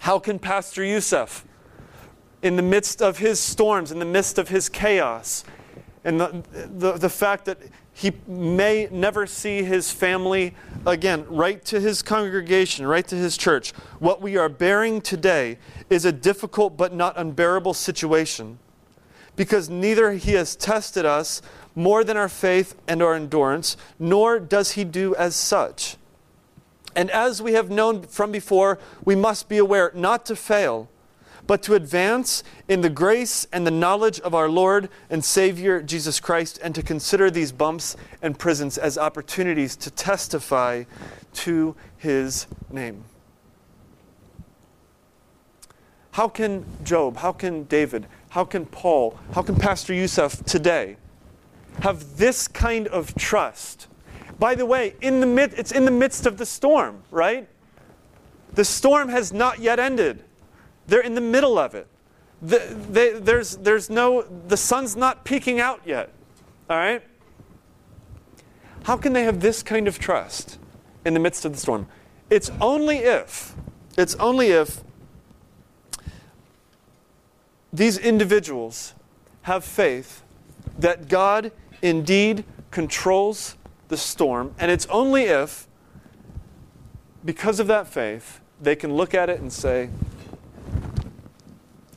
How 0.00 0.18
can 0.18 0.40
Pastor 0.40 0.84
Youssef, 0.84 1.44
in 2.42 2.56
the 2.56 2.62
midst 2.62 3.00
of 3.00 3.18
his 3.18 3.38
storms, 3.38 3.92
in 3.92 4.00
the 4.00 4.04
midst 4.04 4.38
of 4.38 4.48
his 4.48 4.68
chaos, 4.68 5.44
and 6.04 6.20
the, 6.20 6.42
the, 6.52 6.92
the 6.94 7.08
fact 7.08 7.44
that 7.44 7.58
he 8.02 8.10
may 8.26 8.88
never 8.90 9.28
see 9.28 9.62
his 9.62 9.92
family 9.92 10.56
again, 10.84 11.24
right 11.28 11.64
to 11.66 11.78
his 11.78 12.02
congregation, 12.02 12.84
right 12.84 13.06
to 13.06 13.14
his 13.14 13.36
church. 13.36 13.70
What 14.00 14.20
we 14.20 14.36
are 14.36 14.48
bearing 14.48 15.00
today 15.00 15.56
is 15.88 16.04
a 16.04 16.10
difficult 16.10 16.76
but 16.76 16.92
not 16.92 17.16
unbearable 17.16 17.74
situation 17.74 18.58
because 19.36 19.70
neither 19.70 20.14
he 20.14 20.32
has 20.32 20.56
tested 20.56 21.06
us 21.06 21.42
more 21.76 22.02
than 22.02 22.16
our 22.16 22.28
faith 22.28 22.74
and 22.88 23.00
our 23.00 23.14
endurance, 23.14 23.76
nor 24.00 24.40
does 24.40 24.72
he 24.72 24.82
do 24.82 25.14
as 25.14 25.36
such. 25.36 25.96
And 26.96 27.08
as 27.08 27.40
we 27.40 27.52
have 27.52 27.70
known 27.70 28.02
from 28.02 28.32
before, 28.32 28.80
we 29.04 29.14
must 29.14 29.48
be 29.48 29.58
aware 29.58 29.92
not 29.94 30.26
to 30.26 30.34
fail, 30.34 30.88
but 31.46 31.62
to 31.64 31.74
advance 31.74 32.42
in 32.68 32.80
the 32.80 32.90
grace 32.90 33.46
and 33.52 33.66
the 33.66 33.70
knowledge 33.70 34.20
of 34.20 34.34
our 34.34 34.48
Lord 34.48 34.88
and 35.10 35.24
Savior 35.24 35.82
Jesus 35.82 36.20
Christ, 36.20 36.58
and 36.62 36.74
to 36.74 36.82
consider 36.82 37.30
these 37.30 37.52
bumps 37.52 37.96
and 38.20 38.38
prisons 38.38 38.78
as 38.78 38.96
opportunities 38.96 39.76
to 39.76 39.90
testify 39.90 40.84
to 41.34 41.74
His 41.96 42.46
name. 42.70 43.04
how 46.12 46.28
can 46.28 46.64
Job, 46.84 47.16
how 47.16 47.32
can 47.32 47.64
David, 47.64 48.06
how 48.30 48.44
can 48.44 48.66
Paul, 48.66 49.18
how 49.34 49.42
can 49.42 49.56
Pastor 49.56 49.92
Yusuf 49.92 50.44
today 50.44 50.96
have 51.80 52.18
this 52.18 52.46
kind 52.46 52.86
of 52.88 53.14
trust? 53.14 53.88
By 54.38 54.54
the 54.54 54.66
way, 54.66 54.94
in 55.00 55.20
the 55.20 55.26
mid, 55.26 55.54
it's 55.54 55.72
in 55.72 55.84
the 55.84 55.90
midst 55.90 56.26
of 56.26 56.36
the 56.36 56.46
storm, 56.46 57.02
right? 57.10 57.48
The 58.54 58.64
storm 58.64 59.08
has 59.08 59.32
not 59.32 59.60
yet 59.60 59.78
ended. 59.78 60.22
They're 60.86 61.00
in 61.00 61.14
the 61.14 61.20
middle 61.20 61.58
of 61.58 61.74
it. 61.74 61.86
The, 62.40 62.58
they, 62.90 63.12
there's, 63.12 63.56
there's 63.58 63.88
no, 63.88 64.22
the 64.22 64.56
sun's 64.56 64.96
not 64.96 65.24
peeking 65.24 65.60
out 65.60 65.80
yet. 65.86 66.10
All 66.68 66.76
right? 66.76 67.02
How 68.84 68.96
can 68.96 69.12
they 69.12 69.22
have 69.24 69.40
this 69.40 69.62
kind 69.62 69.86
of 69.86 69.98
trust 69.98 70.58
in 71.04 71.14
the 71.14 71.20
midst 71.20 71.44
of 71.44 71.52
the 71.52 71.58
storm? 71.58 71.86
It's 72.30 72.50
only 72.60 72.98
if, 72.98 73.54
it's 73.96 74.14
only 74.16 74.48
if 74.48 74.82
these 77.72 77.96
individuals 77.96 78.94
have 79.42 79.64
faith 79.64 80.22
that 80.78 81.08
God 81.08 81.52
indeed 81.80 82.44
controls 82.70 83.56
the 83.88 83.96
storm, 83.96 84.54
and 84.58 84.70
it's 84.70 84.86
only 84.86 85.24
if, 85.24 85.68
because 87.24 87.60
of 87.60 87.66
that 87.66 87.86
faith, 87.86 88.40
they 88.60 88.74
can 88.74 88.94
look 88.94 89.14
at 89.14 89.28
it 89.28 89.40
and 89.40 89.52
say, 89.52 89.90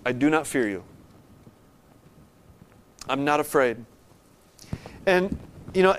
I 0.06 0.12
do 0.12 0.30
not 0.30 0.46
fear 0.46 0.70
you. 0.70 0.84
I'm 3.10 3.26
not 3.26 3.40
afraid. 3.40 3.84
And, 5.06 5.38
you 5.74 5.84
know, 5.84 5.98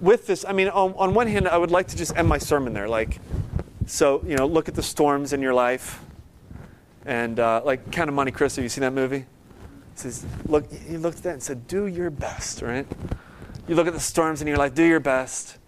with 0.00 0.26
this, 0.26 0.44
I 0.44 0.52
mean, 0.52 0.68
on, 0.68 0.94
on 0.94 1.14
one 1.14 1.26
hand, 1.28 1.48
I 1.48 1.56
would 1.56 1.70
like 1.70 1.88
to 1.88 1.96
just 1.96 2.16
end 2.16 2.28
my 2.28 2.38
sermon 2.38 2.72
there. 2.72 2.88
Like, 2.88 3.18
so, 3.86 4.22
you 4.26 4.36
know, 4.36 4.46
look 4.46 4.68
at 4.68 4.74
the 4.74 4.82
storms 4.82 5.32
in 5.32 5.40
your 5.40 5.54
life. 5.54 6.00
And, 7.04 7.38
uh, 7.40 7.62
like, 7.64 7.90
Count 7.90 8.08
of 8.08 8.14
Monte 8.14 8.32
Cristo, 8.32 8.62
you 8.62 8.68
seen 8.68 8.82
that 8.82 8.92
movie? 8.92 9.18
He 9.20 9.26
says, 9.94 10.24
look, 10.46 10.72
he 10.72 10.96
looked 10.96 11.18
at 11.18 11.22
that 11.24 11.32
and 11.34 11.42
said, 11.42 11.66
do 11.66 11.86
your 11.86 12.10
best, 12.10 12.62
right? 12.62 12.86
You 13.68 13.74
look 13.74 13.86
at 13.86 13.92
the 13.92 14.00
storms 14.00 14.40
in 14.40 14.48
your 14.48 14.56
life, 14.56 14.74
do 14.74 14.84
your 14.84 15.00
best. 15.00 15.58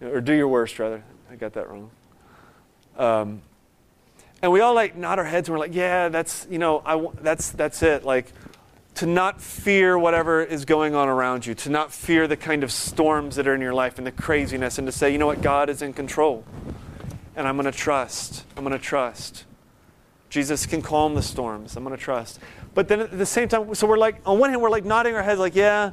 Or 0.00 0.20
do 0.20 0.32
your 0.32 0.48
worst, 0.48 0.78
rather. 0.78 1.02
I 1.30 1.36
got 1.36 1.52
that 1.54 1.68
wrong. 1.68 1.90
Um, 2.96 3.42
and 4.42 4.50
we 4.52 4.60
all 4.60 4.74
like 4.74 4.96
nod 4.96 5.18
our 5.18 5.24
heads 5.24 5.48
and 5.48 5.54
we're 5.54 5.60
like, 5.60 5.74
yeah, 5.74 6.08
that's, 6.08 6.46
you 6.50 6.58
know, 6.58 6.82
I, 6.84 7.06
that's, 7.20 7.50
that's 7.50 7.82
it. 7.82 8.04
Like, 8.04 8.32
to 8.94 9.06
not 9.06 9.40
fear 9.40 9.98
whatever 9.98 10.42
is 10.42 10.64
going 10.64 10.94
on 10.94 11.08
around 11.08 11.46
you, 11.46 11.54
to 11.54 11.70
not 11.70 11.92
fear 11.92 12.26
the 12.26 12.36
kind 12.36 12.64
of 12.64 12.72
storms 12.72 13.36
that 13.36 13.46
are 13.46 13.54
in 13.54 13.60
your 13.60 13.74
life 13.74 13.98
and 13.98 14.06
the 14.06 14.12
craziness, 14.12 14.78
and 14.78 14.86
to 14.86 14.92
say, 14.92 15.10
you 15.10 15.18
know 15.18 15.26
what, 15.26 15.42
God 15.42 15.70
is 15.70 15.80
in 15.80 15.92
control. 15.92 16.44
And 17.36 17.46
I'm 17.46 17.56
going 17.56 17.70
to 17.70 17.76
trust. 17.76 18.44
I'm 18.56 18.64
going 18.64 18.76
to 18.76 18.84
trust. 18.84 19.44
Jesus 20.28 20.66
can 20.66 20.82
calm 20.82 21.14
the 21.14 21.22
storms. 21.22 21.76
I'm 21.76 21.84
going 21.84 21.96
to 21.96 22.02
trust. 22.02 22.40
But 22.74 22.88
then 22.88 23.00
at 23.00 23.16
the 23.16 23.26
same 23.26 23.48
time, 23.48 23.74
so 23.74 23.86
we're 23.86 23.98
like, 23.98 24.20
on 24.26 24.38
one 24.38 24.50
hand, 24.50 24.60
we're 24.60 24.70
like 24.70 24.84
nodding 24.84 25.14
our 25.14 25.22
heads, 25.22 25.40
like, 25.40 25.54
yeah. 25.54 25.92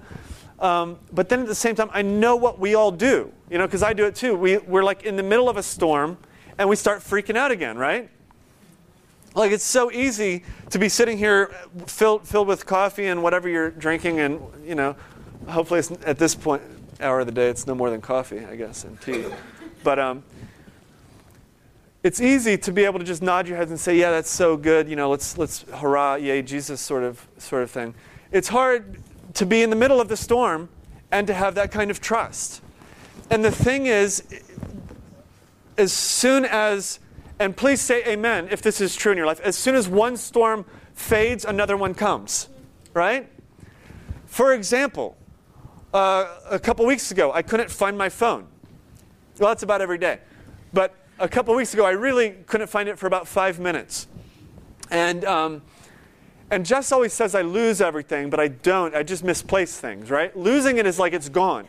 Um, 0.60 0.98
but 1.12 1.30
then 1.30 1.42
at 1.42 1.48
the 1.48 1.56
same 1.56 1.76
time, 1.76 1.90
I 1.94 2.02
know 2.02 2.36
what 2.36 2.60
we 2.60 2.76
all 2.76 2.92
do, 2.92 3.32
you 3.50 3.58
know, 3.58 3.68
because 3.68 3.84
I 3.84 3.94
do 3.94 4.06
it 4.06 4.16
too. 4.16 4.36
We, 4.36 4.58
we're 4.58 4.84
like 4.84 5.04
in 5.04 5.16
the 5.16 5.24
middle 5.24 5.50
of 5.50 5.58
a 5.58 5.64
storm 5.64 6.18
and 6.58 6.68
we 6.68 6.76
start 6.76 7.00
freaking 7.00 7.38
out 7.38 7.52
again, 7.52 7.78
right? 7.78 8.10
Like 9.38 9.52
it's 9.52 9.64
so 9.64 9.92
easy 9.92 10.44
to 10.72 10.80
be 10.80 10.90
sitting 10.90 11.16
here 11.20 11.54
filled, 11.86 12.28
filled 12.28 12.48
with 12.48 12.66
coffee 12.66 13.06
and 13.06 13.22
whatever 13.22 13.48
you're 13.48 13.70
drinking, 13.70 14.20
and 14.20 14.42
you 14.66 14.74
know, 14.74 14.96
hopefully 15.48 15.84
at 16.08 16.18
this 16.18 16.34
point 16.34 16.64
hour 17.00 17.20
of 17.20 17.28
the 17.28 17.32
day 17.32 17.48
it's 17.48 17.68
no 17.68 17.76
more 17.76 17.92
than 17.92 18.02
coffee, 18.02 18.44
I 18.44 18.56
guess, 18.56 18.84
and 18.84 19.00
tea. 19.00 19.26
But 19.84 20.00
um, 20.00 20.24
it's 22.02 22.20
easy 22.20 22.58
to 22.58 22.72
be 22.72 22.84
able 22.84 22.98
to 22.98 23.06
just 23.06 23.22
nod 23.22 23.48
your 23.48 23.58
heads 23.58 23.70
and 23.70 23.80
say, 23.80 23.96
"Yeah, 23.96 24.10
that's 24.10 24.32
so 24.32 24.58
good." 24.58 24.90
You 24.90 24.96
know, 24.96 25.12
let's 25.12 25.38
let's 25.38 25.62
hurrah, 25.72 26.16
yay, 26.16 26.42
Jesus, 26.42 26.82
sort 26.82 27.04
of 27.04 27.28
sort 27.38 27.62
of 27.62 27.70
thing. 27.70 27.94
It's 28.32 28.48
hard 28.48 29.00
to 29.36 29.46
be 29.46 29.62
in 29.62 29.70
the 29.70 29.76
middle 29.76 30.02
of 30.02 30.08
the 30.08 30.18
storm 30.18 30.68
and 31.12 31.28
to 31.28 31.36
have 31.36 31.54
that 31.56 31.72
kind 31.72 31.92
of 31.92 32.02
trust. 32.02 32.64
And 33.30 33.46
the 33.46 33.52
thing 33.52 33.86
is, 33.86 34.24
as 35.78 35.94
soon 35.94 36.44
as 36.44 36.98
and 37.40 37.56
please 37.56 37.82
say 37.82 38.04
amen 38.06 38.48
if 38.52 38.62
this 38.62 38.82
is 38.82 38.96
true 38.96 39.12
in 39.12 39.18
your 39.18 39.28
life. 39.28 39.40
As 39.42 39.56
soon 39.56 39.76
as 39.76 39.88
one 39.88 40.18
storm 40.18 40.66
fades, 40.94 41.46
another 41.46 41.78
one 41.78 41.94
comes, 41.94 42.50
right? 42.94 43.30
For 44.26 44.54
example, 44.54 45.18
uh, 45.94 46.40
a 46.50 46.60
couple 46.60 46.86
weeks 46.86 47.12
ago, 47.12 47.32
I 47.32 47.42
couldn't 47.42 47.70
find 47.70 47.98
my 47.98 48.10
phone. 48.10 48.48
Well, 49.40 49.50
that's 49.50 49.64
about 49.64 49.82
every 49.82 49.98
day. 49.98 50.20
But 50.74 50.96
a 51.20 51.30
couple 51.30 51.54
weeks 51.56 51.74
ago, 51.74 51.86
I 51.86 51.92
really 51.92 52.32
couldn't 52.48 52.68
find 52.68 52.90
it 52.90 52.98
for 52.98 53.08
about 53.08 53.28
five 53.28 53.60
minutes. 53.60 54.08
And, 54.90 55.24
um, 55.26 55.62
and 56.50 56.66
Jess 56.66 56.92
always 56.92 57.14
says 57.14 57.36
I 57.36 57.42
lose 57.42 57.82
everything, 57.82 58.30
but 58.30 58.40
I 58.40 58.48
don't. 58.48 58.96
I 58.96 59.04
just 59.04 59.24
misplace 59.24 59.80
things, 59.80 60.10
right? 60.10 60.36
Losing 60.36 60.78
it 60.78 60.86
is 60.86 60.98
like 60.98 61.14
it's 61.14 61.30
gone 61.30 61.68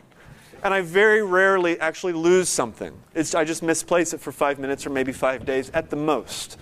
and 0.63 0.73
I 0.73 0.81
very 0.81 1.21
rarely 1.21 1.79
actually 1.79 2.13
lose 2.13 2.49
something. 2.49 2.93
It's, 3.13 3.35
I 3.35 3.43
just 3.43 3.63
misplace 3.63 4.13
it 4.13 4.19
for 4.19 4.31
five 4.31 4.59
minutes 4.59 4.85
or 4.85 4.89
maybe 4.89 5.11
five 5.11 5.45
days 5.45 5.69
at 5.71 5.89
the 5.89 5.95
most. 5.95 6.57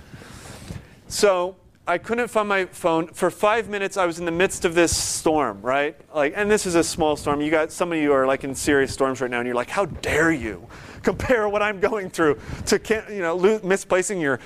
So 1.07 1.55
I 1.87 1.97
couldn't 1.97 2.27
find 2.27 2.49
my 2.49 2.65
phone 2.65 3.07
for 3.07 3.31
five 3.31 3.69
minutes. 3.69 3.95
I 3.95 4.05
was 4.05 4.19
in 4.19 4.25
the 4.25 4.31
midst 4.31 4.65
of 4.65 4.75
this 4.75 4.95
storm, 4.95 5.61
right? 5.61 5.95
Like, 6.13 6.33
and 6.35 6.51
this 6.51 6.65
is 6.65 6.75
a 6.75 6.83
small 6.83 7.15
storm. 7.15 7.39
You 7.39 7.49
got 7.49 7.71
some 7.71 7.93
of 7.93 7.97
you 7.97 8.11
are 8.11 8.27
like 8.27 8.43
in 8.43 8.53
serious 8.53 8.93
storms 8.93 9.21
right 9.21 9.31
now, 9.31 9.39
and 9.39 9.45
you're 9.45 9.55
like, 9.55 9.69
"How 9.69 9.85
dare 9.85 10.31
you 10.31 10.67
compare 11.03 11.47
what 11.47 11.61
I'm 11.61 11.79
going 11.79 12.09
through 12.09 12.39
to 12.65 13.03
you 13.09 13.21
know 13.21 13.35
lo- 13.35 13.61
misplacing 13.63 14.19
your 14.19 14.39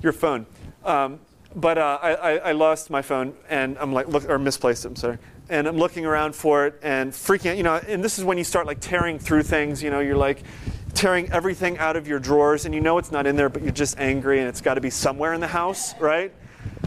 your 0.00 0.12
phone?" 0.12 0.46
Um, 0.84 1.18
but 1.56 1.78
uh, 1.78 1.98
I, 2.00 2.38
I, 2.38 2.52
lost 2.52 2.90
my 2.90 3.02
phone, 3.02 3.34
and 3.48 3.76
I'm 3.78 3.92
like, 3.92 4.06
look, 4.08 4.28
or 4.28 4.38
misplaced 4.38 4.84
it. 4.84 4.88
I'm 4.88 4.96
sorry 4.96 5.18
and 5.48 5.66
I'm 5.66 5.76
looking 5.76 6.04
around 6.04 6.34
for 6.34 6.66
it 6.66 6.78
and 6.82 7.12
freaking 7.12 7.50
out, 7.50 7.56
you 7.56 7.62
know, 7.62 7.76
and 7.76 8.02
this 8.02 8.18
is 8.18 8.24
when 8.24 8.38
you 8.38 8.44
start 8.44 8.66
like 8.66 8.80
tearing 8.80 9.18
through 9.18 9.44
things, 9.44 9.82
you 9.82 9.90
know, 9.90 10.00
you're 10.00 10.16
like 10.16 10.42
tearing 10.94 11.30
everything 11.30 11.78
out 11.78 11.94
of 11.94 12.08
your 12.08 12.18
drawers 12.18 12.64
and 12.64 12.74
you 12.74 12.80
know 12.80 12.98
it's 12.98 13.12
not 13.12 13.26
in 13.26 13.36
there, 13.36 13.48
but 13.48 13.62
you're 13.62 13.70
just 13.70 13.98
angry 13.98 14.40
and 14.40 14.48
it's 14.48 14.60
got 14.60 14.74
to 14.74 14.80
be 14.80 14.90
somewhere 14.90 15.34
in 15.34 15.40
the 15.40 15.46
house, 15.46 15.98
right? 16.00 16.32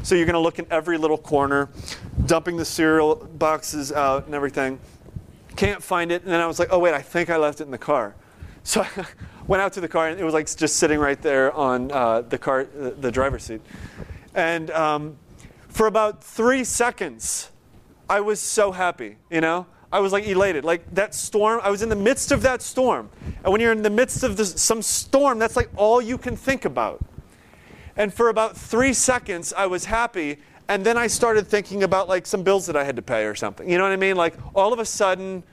So 0.03 0.15
you're 0.15 0.25
going 0.25 0.33
to 0.33 0.39
look 0.39 0.59
in 0.59 0.65
every 0.71 0.97
little 0.97 1.17
corner, 1.17 1.69
dumping 2.25 2.57
the 2.57 2.65
cereal 2.65 3.15
boxes 3.15 3.91
out 3.91 4.25
and 4.25 4.35
everything. 4.35 4.79
Can't 5.55 5.81
find 5.81 6.11
it. 6.11 6.23
And 6.23 6.31
then 6.31 6.41
I 6.41 6.47
was 6.47 6.59
like, 6.59 6.69
oh, 6.71 6.79
wait, 6.79 6.93
I 6.93 7.01
think 7.01 7.29
I 7.29 7.37
left 7.37 7.61
it 7.61 7.65
in 7.65 7.71
the 7.71 7.77
car. 7.77 8.15
So 8.63 8.81
I 8.97 9.05
went 9.47 9.61
out 9.61 9.73
to 9.73 9.81
the 9.81 9.87
car 9.87 10.09
and 10.09 10.19
it 10.19 10.23
was 10.23 10.33
like 10.33 10.53
just 10.55 10.77
sitting 10.77 10.99
right 10.99 11.21
there 11.21 11.53
on 11.53 11.91
uh, 11.91 12.21
the 12.21 12.37
car, 12.37 12.65
the 12.65 13.11
driver's 13.11 13.43
seat. 13.43 13.61
And 14.33 14.71
um, 14.71 15.17
for 15.67 15.87
about 15.87 16.23
three 16.23 16.63
seconds, 16.63 17.51
I 18.09 18.21
was 18.21 18.39
so 18.39 18.71
happy, 18.71 19.17
you 19.29 19.39
know? 19.39 19.67
I 19.91 19.99
was 19.99 20.11
like 20.11 20.27
elated. 20.27 20.65
Like 20.65 20.93
that 20.93 21.15
storm, 21.15 21.61
I 21.63 21.69
was 21.69 21.81
in 21.81 21.89
the 21.89 21.95
midst 21.95 22.31
of 22.31 22.41
that 22.43 22.61
storm. 22.61 23.09
And 23.43 23.51
when 23.51 23.61
you're 23.61 23.71
in 23.71 23.81
the 23.81 23.89
midst 23.89 24.23
of 24.23 24.39
some 24.39 24.81
storm, 24.81 25.39
that's 25.39 25.55
like 25.55 25.69
all 25.75 26.01
you 26.01 26.17
can 26.17 26.35
think 26.35 26.65
about. 26.65 27.03
And 27.95 28.13
for 28.13 28.29
about 28.29 28.55
three 28.55 28.93
seconds, 28.93 29.53
I 29.55 29.65
was 29.65 29.85
happy. 29.85 30.37
And 30.67 30.85
then 30.85 30.97
I 30.97 31.07
started 31.07 31.47
thinking 31.47 31.83
about 31.83 32.07
like 32.07 32.27
some 32.27 32.43
bills 32.43 32.67
that 32.67 32.75
I 32.75 32.83
had 32.83 32.95
to 32.97 33.01
pay 33.01 33.25
or 33.25 33.35
something. 33.35 33.69
You 33.69 33.77
know 33.77 33.83
what 33.83 33.91
I 33.91 33.97
mean? 33.97 34.15
Like 34.15 34.35
all 34.53 34.73
of 34.73 34.79
a 34.79 34.85
sudden, 34.85 35.43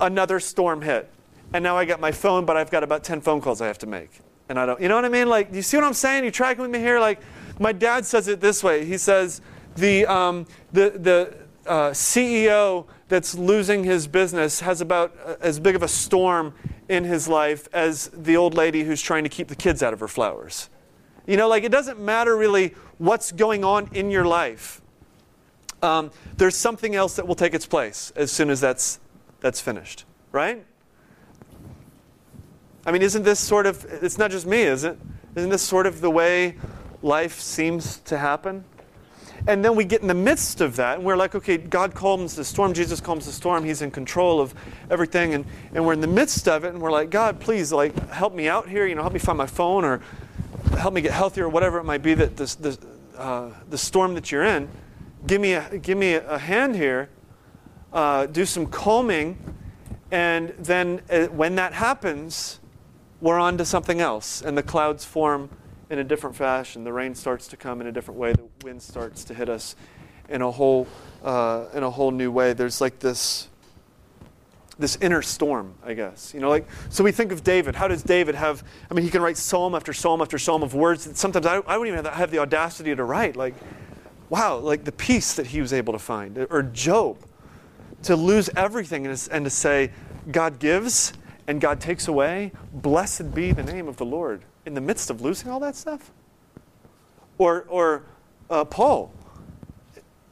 another 0.00 0.40
storm 0.40 0.80
hit. 0.80 1.10
And 1.52 1.62
now 1.62 1.76
I 1.76 1.84
got 1.84 2.00
my 2.00 2.12
phone, 2.12 2.46
but 2.46 2.56
I've 2.56 2.70
got 2.70 2.82
about 2.82 3.04
10 3.04 3.20
phone 3.20 3.40
calls 3.40 3.60
I 3.60 3.66
have 3.66 3.78
to 3.78 3.86
make. 3.86 4.20
And 4.48 4.58
I 4.58 4.66
don't, 4.66 4.80
you 4.80 4.88
know 4.88 4.96
what 4.96 5.04
I 5.04 5.08
mean? 5.08 5.28
Like, 5.28 5.52
you 5.52 5.62
see 5.62 5.76
what 5.76 5.84
I'm 5.84 5.92
saying? 5.92 6.24
You 6.24 6.30
tracking 6.30 6.62
with 6.62 6.70
me 6.70 6.78
here? 6.78 6.98
Like, 6.98 7.20
my 7.58 7.72
dad 7.72 8.06
says 8.06 8.26
it 8.28 8.40
this 8.40 8.64
way. 8.64 8.84
He 8.84 8.98
says, 8.98 9.42
the, 9.76 10.06
um, 10.06 10.46
the, 10.72 10.90
the, 10.90 11.36
uh, 11.70 11.90
CEO 11.92 12.84
that's 13.08 13.36
losing 13.36 13.84
his 13.84 14.08
business 14.08 14.58
has 14.58 14.80
about 14.80 15.16
uh, 15.24 15.36
as 15.40 15.60
big 15.60 15.76
of 15.76 15.84
a 15.84 15.88
storm 15.88 16.52
in 16.88 17.04
his 17.04 17.28
life 17.28 17.68
as 17.72 18.08
the 18.08 18.36
old 18.36 18.54
lady 18.54 18.82
who's 18.82 19.00
trying 19.00 19.22
to 19.22 19.30
keep 19.30 19.46
the 19.46 19.54
kids 19.54 19.80
out 19.80 19.92
of 19.92 20.00
her 20.00 20.08
flowers. 20.08 20.68
You 21.28 21.36
know, 21.36 21.48
like 21.48 21.62
it 21.62 21.70
doesn't 21.70 22.00
matter 22.00 22.36
really 22.36 22.74
what's 22.98 23.30
going 23.30 23.62
on 23.62 23.88
in 23.94 24.10
your 24.10 24.24
life. 24.24 24.82
Um, 25.80 26.10
there's 26.36 26.56
something 26.56 26.96
else 26.96 27.14
that 27.14 27.28
will 27.28 27.36
take 27.36 27.54
its 27.54 27.66
place 27.66 28.12
as 28.16 28.32
soon 28.32 28.50
as 28.50 28.60
that's, 28.60 28.98
that's 29.38 29.60
finished, 29.60 30.04
right? 30.32 30.66
I 32.84 32.90
mean, 32.90 33.02
isn't 33.02 33.22
this 33.22 33.38
sort 33.38 33.66
of, 33.66 33.86
it's 34.02 34.18
not 34.18 34.32
just 34.32 34.44
me, 34.44 34.62
is 34.62 34.82
it? 34.82 34.98
Isn't 35.36 35.50
this 35.50 35.62
sort 35.62 35.86
of 35.86 36.00
the 36.00 36.10
way 36.10 36.56
life 37.00 37.38
seems 37.38 37.98
to 38.00 38.18
happen? 38.18 38.64
And 39.46 39.64
then 39.64 39.74
we 39.74 39.84
get 39.84 40.02
in 40.02 40.06
the 40.06 40.14
midst 40.14 40.60
of 40.60 40.76
that, 40.76 40.98
and 40.98 41.04
we're 41.04 41.16
like, 41.16 41.34
okay, 41.34 41.56
God 41.56 41.94
calms 41.94 42.36
the 42.36 42.44
storm, 42.44 42.74
Jesus 42.74 43.00
calms 43.00 43.26
the 43.26 43.32
storm, 43.32 43.64
He's 43.64 43.82
in 43.82 43.90
control 43.90 44.40
of 44.40 44.54
everything, 44.90 45.34
and, 45.34 45.44
and 45.74 45.84
we're 45.84 45.94
in 45.94 46.00
the 46.00 46.06
midst 46.06 46.46
of 46.46 46.64
it, 46.64 46.68
and 46.68 46.80
we're 46.80 46.90
like, 46.90 47.10
God, 47.10 47.40
please, 47.40 47.72
like, 47.72 48.10
help 48.10 48.34
me 48.34 48.48
out 48.48 48.68
here, 48.68 48.86
you 48.86 48.94
know, 48.94 49.02
help 49.02 49.14
me 49.14 49.18
find 49.18 49.38
my 49.38 49.46
phone, 49.46 49.84
or 49.84 50.00
help 50.76 50.92
me 50.92 51.00
get 51.00 51.12
healthier, 51.12 51.46
or 51.46 51.48
whatever 51.48 51.78
it 51.78 51.84
might 51.84 52.02
be 52.02 52.14
that 52.14 52.36
this, 52.36 52.54
this 52.54 52.78
uh, 53.20 53.50
the 53.68 53.76
storm 53.76 54.14
that 54.14 54.32
you're 54.32 54.44
in. 54.44 54.68
Give 55.26 55.40
me 55.40 55.52
a, 55.52 55.78
give 55.78 55.98
me 55.98 56.14
a 56.14 56.38
hand 56.38 56.74
here, 56.74 57.10
uh, 57.92 58.26
do 58.26 58.46
some 58.46 58.66
calming, 58.66 59.36
and 60.10 60.50
then 60.58 61.02
uh, 61.10 61.26
when 61.26 61.54
that 61.56 61.74
happens, 61.74 62.60
we're 63.20 63.38
on 63.38 63.58
to 63.58 63.64
something 63.66 64.00
else, 64.00 64.40
and 64.40 64.56
the 64.56 64.62
clouds 64.62 65.04
form, 65.04 65.50
in 65.90 65.98
a 65.98 66.04
different 66.04 66.36
fashion. 66.36 66.84
The 66.84 66.92
rain 66.92 67.14
starts 67.14 67.48
to 67.48 67.56
come 67.56 67.80
in 67.80 67.88
a 67.88 67.92
different 67.92 68.18
way. 68.18 68.32
The 68.32 68.46
wind 68.62 68.80
starts 68.80 69.24
to 69.24 69.34
hit 69.34 69.48
us 69.48 69.74
in 70.28 70.40
a 70.40 70.50
whole, 70.50 70.86
uh, 71.22 71.66
in 71.74 71.82
a 71.82 71.90
whole 71.90 72.12
new 72.12 72.30
way. 72.30 72.52
There's 72.52 72.80
like 72.80 73.00
this, 73.00 73.48
this 74.78 74.96
inner 75.00 75.20
storm, 75.20 75.74
I 75.84 75.94
guess. 75.94 76.32
You 76.32 76.40
know, 76.40 76.48
like 76.48 76.68
so 76.88 77.02
we 77.02 77.10
think 77.10 77.32
of 77.32 77.42
David. 77.42 77.74
How 77.74 77.88
does 77.88 78.04
David 78.04 78.36
have? 78.36 78.62
I 78.88 78.94
mean, 78.94 79.04
he 79.04 79.10
can 79.10 79.20
write 79.20 79.36
psalm 79.36 79.74
after 79.74 79.92
psalm 79.92 80.22
after 80.22 80.38
psalm 80.38 80.62
of 80.62 80.74
words 80.74 81.04
that 81.04 81.16
sometimes 81.16 81.44
I, 81.44 81.56
I 81.56 81.76
wouldn't 81.76 81.98
even 81.98 82.12
have 82.12 82.30
the 82.30 82.38
audacity 82.38 82.94
to 82.94 83.02
write. 83.02 83.34
Like, 83.34 83.54
wow, 84.28 84.58
like 84.58 84.84
the 84.84 84.92
peace 84.92 85.34
that 85.34 85.48
he 85.48 85.60
was 85.60 85.72
able 85.72 85.92
to 85.92 85.98
find. 85.98 86.46
Or 86.50 86.62
Job, 86.62 87.18
to 88.04 88.14
lose 88.14 88.48
everything 88.56 89.08
and, 89.08 89.28
and 89.32 89.44
to 89.44 89.50
say, 89.50 89.90
God 90.30 90.60
gives 90.60 91.14
and 91.48 91.60
God 91.60 91.80
takes 91.80 92.06
away. 92.06 92.52
Blessed 92.72 93.34
be 93.34 93.50
the 93.50 93.64
name 93.64 93.88
of 93.88 93.96
the 93.96 94.04
Lord 94.04 94.44
in 94.66 94.74
the 94.74 94.80
midst 94.80 95.10
of 95.10 95.20
losing 95.20 95.50
all 95.50 95.60
that 95.60 95.76
stuff. 95.76 96.10
Or, 97.38 97.64
or 97.68 98.02
uh, 98.50 98.64
Paul, 98.64 99.12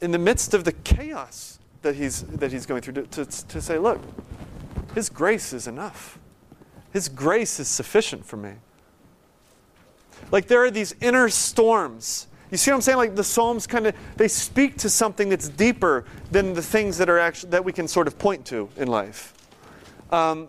in 0.00 0.10
the 0.10 0.18
midst 0.18 0.54
of 0.54 0.64
the 0.64 0.72
chaos 0.72 1.58
that 1.82 1.94
he's, 1.94 2.22
that 2.22 2.52
he's 2.52 2.66
going 2.66 2.82
through, 2.82 2.94
to, 2.94 3.06
to, 3.06 3.24
to 3.24 3.60
say, 3.60 3.78
look, 3.78 4.00
his 4.94 5.08
grace 5.08 5.52
is 5.52 5.66
enough. 5.66 6.18
His 6.92 7.08
grace 7.08 7.60
is 7.60 7.68
sufficient 7.68 8.24
for 8.24 8.36
me. 8.36 8.54
Like 10.30 10.46
there 10.46 10.62
are 10.64 10.70
these 10.70 10.94
inner 11.00 11.28
storms. 11.28 12.26
You 12.50 12.56
see 12.56 12.70
what 12.70 12.76
I'm 12.76 12.80
saying? 12.80 12.98
Like 12.98 13.14
the 13.14 13.24
Psalms 13.24 13.66
kind 13.66 13.86
of 13.86 13.94
they 14.16 14.28
speak 14.28 14.78
to 14.78 14.90
something 14.90 15.28
that's 15.28 15.48
deeper 15.48 16.04
than 16.30 16.54
the 16.54 16.62
things 16.62 16.98
that 16.98 17.08
are 17.08 17.18
actually 17.18 17.50
that 17.50 17.64
we 17.64 17.72
can 17.72 17.86
sort 17.86 18.06
of 18.06 18.18
point 18.18 18.44
to 18.46 18.68
in 18.76 18.88
life. 18.88 19.34
Um, 20.10 20.48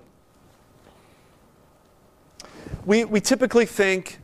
we 2.86 3.06
we 3.06 3.22
typically 3.22 3.65
think. 3.65 4.19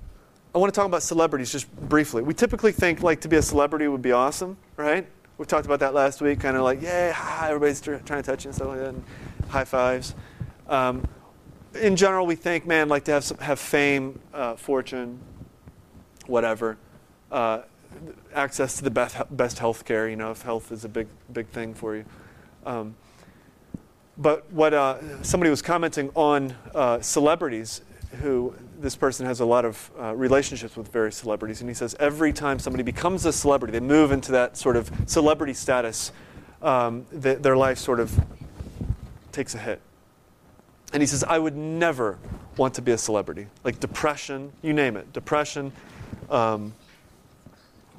I 0.53 0.57
want 0.57 0.73
to 0.73 0.77
talk 0.77 0.85
about 0.85 1.03
celebrities 1.03 1.51
just 1.51 1.69
briefly. 1.89 2.21
We 2.21 2.33
typically 2.33 2.71
think 2.71 3.03
like 3.03 3.19
to 3.21 3.27
be 3.27 3.35
a 3.35 3.41
celebrity 3.41 3.89
would 3.89 4.01
be 4.01 4.13
awesome, 4.13 4.55
right? 4.77 5.05
We 5.37 5.45
talked 5.45 5.65
about 5.65 5.81
that 5.81 5.93
last 5.93 6.21
week, 6.21 6.39
kind 6.39 6.55
of 6.55 6.63
like, 6.63 6.81
yeah, 6.81 7.11
hi, 7.11 7.49
everybody's 7.49 7.81
trying 7.81 7.99
to 8.01 8.21
touch 8.23 8.45
you 8.45 8.49
and 8.49 8.55
stuff 8.55 8.69
like 8.69 8.77
that, 8.77 8.89
and 8.89 9.03
high 9.49 9.65
fives. 9.65 10.15
Um, 10.69 11.05
in 11.81 11.97
general, 11.97 12.25
we 12.25 12.35
think, 12.35 12.65
man, 12.65 12.87
like 12.87 13.03
to 13.05 13.11
have 13.11 13.25
some, 13.25 13.37
have 13.39 13.59
fame, 13.59 14.19
uh, 14.33 14.55
fortune, 14.55 15.19
whatever, 16.25 16.77
uh, 17.33 17.63
access 18.33 18.77
to 18.77 18.83
the 18.85 18.91
best 18.91 19.17
best 19.35 19.59
health 19.59 19.83
care. 19.83 20.07
You 20.07 20.15
know, 20.15 20.31
if 20.31 20.41
health 20.41 20.71
is 20.71 20.85
a 20.85 20.89
big 20.89 21.07
big 21.33 21.47
thing 21.47 21.73
for 21.73 21.97
you. 21.97 22.05
Um, 22.65 22.95
but 24.17 24.49
what 24.51 24.73
uh, 24.73 25.21
somebody 25.21 25.49
was 25.49 25.61
commenting 25.61 26.11
on 26.15 26.55
uh, 26.73 27.01
celebrities 27.01 27.81
who 28.15 28.55
this 28.79 28.95
person 28.95 29.25
has 29.25 29.39
a 29.39 29.45
lot 29.45 29.65
of 29.65 29.91
uh, 29.99 30.15
relationships 30.15 30.75
with 30.75 30.91
various 30.91 31.15
celebrities, 31.15 31.61
and 31.61 31.69
he 31.69 31.73
says 31.73 31.95
every 31.99 32.33
time 32.33 32.59
somebody 32.59 32.83
becomes 32.83 33.25
a 33.25 33.33
celebrity, 33.33 33.71
they 33.71 33.79
move 33.79 34.11
into 34.11 34.31
that 34.31 34.57
sort 34.57 34.75
of 34.75 34.91
celebrity 35.05 35.53
status, 35.53 36.11
um, 36.61 37.05
th- 37.21 37.39
their 37.39 37.57
life 37.57 37.77
sort 37.77 37.99
of 37.99 38.19
takes 39.31 39.55
a 39.55 39.57
hit. 39.57 39.81
And 40.93 41.01
he 41.01 41.07
says, 41.07 41.23
I 41.23 41.39
would 41.39 41.55
never 41.55 42.17
want 42.57 42.73
to 42.75 42.81
be 42.81 42.91
a 42.91 42.97
celebrity. 42.97 43.47
Like 43.63 43.79
depression, 43.79 44.51
you 44.61 44.73
name 44.73 44.95
it 44.97 45.11
depression, 45.13 45.71
um, 46.29 46.73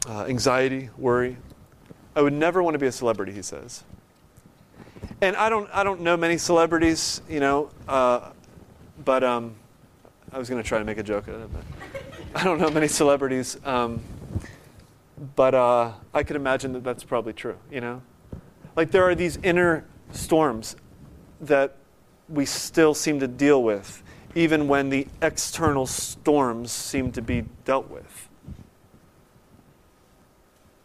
uh, 0.09 0.25
anxiety, 0.25 0.91
worry. 0.97 1.37
I 2.15 2.23
would 2.23 2.33
never 2.33 2.63
want 2.63 2.75
to 2.75 2.79
be 2.79 2.87
a 2.87 2.93
celebrity, 2.93 3.33
he 3.33 3.43
says. 3.43 3.85
And 5.21 5.37
I 5.37 5.49
don't, 5.49 5.69
I 5.73 5.85
don't 5.85 6.01
know 6.01 6.17
many 6.17 6.39
celebrities, 6.39 7.21
you 7.29 7.41
know, 7.41 7.71
uh, 7.89 8.31
but 9.05 9.23
um, 9.23 9.55
I 10.33 10.39
was 10.39 10.49
going 10.49 10.63
to 10.63 10.69
try 10.69 10.79
to 10.79 10.85
make 10.85 10.99
a 10.99 11.03
joke 11.03 11.29
out 11.29 11.37
of 11.37 11.43
it. 11.43 11.51
But 11.53 12.41
I 12.41 12.45
don't 12.45 12.61
know 12.61 12.71
many 12.71 12.89
celebrities, 12.89 13.59
um, 13.65 14.01
but 15.35 15.55
uh, 15.55 15.93
I 16.13 16.23
could 16.23 16.37
imagine 16.37 16.73
that 16.73 16.85
that's 16.85 17.05
probably 17.05 17.33
true. 17.33 17.57
You 17.71 17.81
know, 17.81 18.03
like 18.75 18.91
there 18.91 19.05
are 19.05 19.15
these 19.15 19.39
inner 19.43 19.87
storms 20.13 20.77
that 21.41 21.77
we 22.29 22.45
still 22.45 22.95
seem 22.95 23.21
to 23.21 23.29
deal 23.29 23.63
with, 23.63 24.03
even 24.35 24.69
when 24.69 24.91
the 24.91 25.07
external 25.23 25.87
storms 25.87 26.73
seem 26.73 27.13
to 27.13 27.23
be 27.23 27.45
dealt 27.65 27.89
with. 27.89 28.29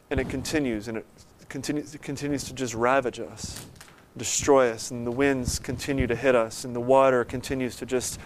And 0.09 0.19
it 0.19 0.29
continues, 0.29 0.87
and 0.87 0.97
it 0.97 1.05
continues, 1.49 1.95
it 1.95 2.01
continues 2.01 2.43
to 2.45 2.53
just 2.53 2.73
ravage 2.73 3.19
us, 3.19 3.65
destroy 4.17 4.69
us, 4.69 4.91
and 4.91 5.07
the 5.07 5.11
winds 5.11 5.57
continue 5.57 6.05
to 6.05 6.15
hit 6.15 6.35
us, 6.35 6.63
and 6.63 6.75
the 6.75 6.81
water 6.81 7.23
continues 7.23 7.75
to 7.77 7.85
just 7.85 8.19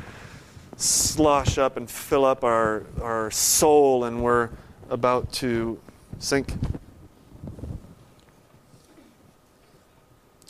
slosh 0.77 1.57
up 1.57 1.77
and 1.77 1.89
fill 1.89 2.25
up 2.25 2.43
our, 2.43 2.85
our 3.01 3.31
soul, 3.31 4.03
and 4.03 4.21
we're 4.21 4.49
about 4.89 5.31
to 5.33 5.79
sink. 6.19 6.53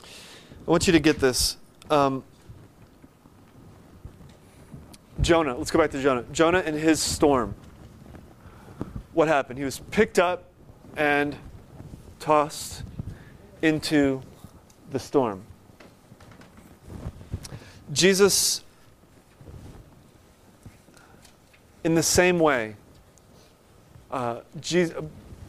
I 0.04 0.72
want 0.72 0.88
you 0.88 0.94
to 0.94 1.00
get 1.00 1.20
this. 1.20 1.58
Um, 1.90 2.24
Jonah, 5.22 5.56
let's 5.56 5.72
go 5.72 5.80
back 5.80 5.92
to 5.92 6.02
Jonah. 6.02 6.24
Jonah 6.32 6.60
and 6.60 6.76
his 6.76 7.00
storm. 7.00 7.56
What 9.14 9.28
happened? 9.28 9.60
He 9.60 9.66
was 9.66 9.80
picked 9.92 10.20
up 10.20 10.50
and 10.98 11.36
tossed 12.20 12.84
into 13.62 14.22
the 14.92 15.00
storm. 15.00 15.44
Jesus 17.94 18.65
in 21.86 21.94
the 21.94 22.04
same 22.04 22.40
way, 22.40 22.76
uh, 24.10 24.40
Jesus, 24.60 24.98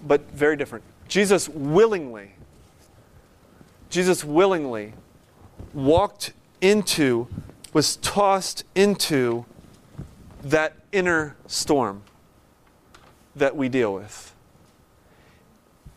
but 0.06 0.30
very 0.32 0.54
different. 0.54 0.84
Jesus 1.08 1.48
willingly, 1.48 2.32
Jesus 3.88 4.22
willingly 4.22 4.92
walked 5.72 6.34
into, 6.60 7.26
was 7.72 7.96
tossed 7.96 8.64
into 8.74 9.46
that 10.42 10.74
inner 10.92 11.36
storm 11.46 12.02
that 13.34 13.56
we 13.56 13.70
deal 13.70 13.94
with. 13.94 14.34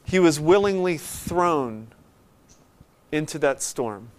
He 0.06 0.20
was 0.20 0.40
willingly 0.40 0.98
thrown 0.98 1.88
into 3.12 3.38
that 3.40 3.62
storm. 3.62 4.10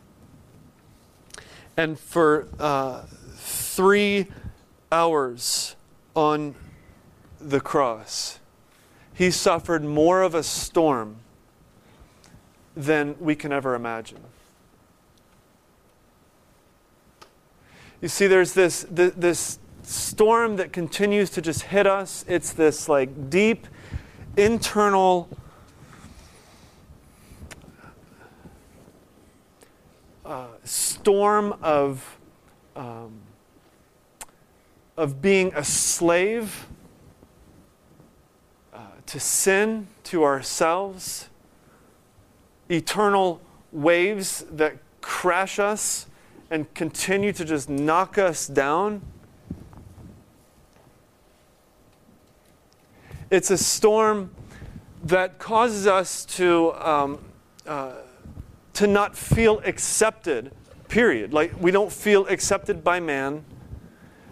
And 1.78 1.98
for 1.98 2.46
uh, 2.58 3.04
three 3.36 4.26
hours, 4.92 5.76
on 6.14 6.54
the 7.40 7.60
cross, 7.60 8.38
he 9.14 9.30
suffered 9.30 9.84
more 9.84 10.22
of 10.22 10.34
a 10.34 10.42
storm 10.42 11.16
than 12.76 13.16
we 13.20 13.34
can 13.34 13.52
ever 13.52 13.74
imagine. 13.74 14.20
You 18.00 18.08
see, 18.08 18.26
there's 18.26 18.54
this, 18.54 18.86
this 18.90 19.58
storm 19.82 20.56
that 20.56 20.72
continues 20.72 21.30
to 21.30 21.42
just 21.42 21.62
hit 21.62 21.86
us. 21.86 22.24
It's 22.28 22.52
this 22.52 22.88
like 22.88 23.28
deep 23.28 23.66
internal 24.36 25.28
uh, 30.24 30.46
storm 30.64 31.54
of 31.60 32.18
um, 32.76 33.20
of 35.00 35.22
being 35.22 35.50
a 35.54 35.64
slave 35.64 36.66
uh, 38.74 38.80
to 39.06 39.18
sin, 39.18 39.86
to 40.04 40.22
ourselves, 40.24 41.30
eternal 42.68 43.40
waves 43.72 44.44
that 44.52 44.76
crash 45.00 45.58
us 45.58 46.04
and 46.50 46.72
continue 46.74 47.32
to 47.32 47.46
just 47.46 47.70
knock 47.70 48.18
us 48.18 48.46
down. 48.46 49.00
It's 53.30 53.50
a 53.50 53.56
storm 53.56 54.30
that 55.04 55.38
causes 55.38 55.86
us 55.86 56.26
to, 56.26 56.74
um, 56.74 57.24
uh, 57.66 57.92
to 58.74 58.86
not 58.86 59.16
feel 59.16 59.62
accepted, 59.64 60.52
period. 60.88 61.32
Like 61.32 61.54
we 61.58 61.70
don't 61.70 61.90
feel 61.90 62.26
accepted 62.26 62.84
by 62.84 63.00
man 63.00 63.46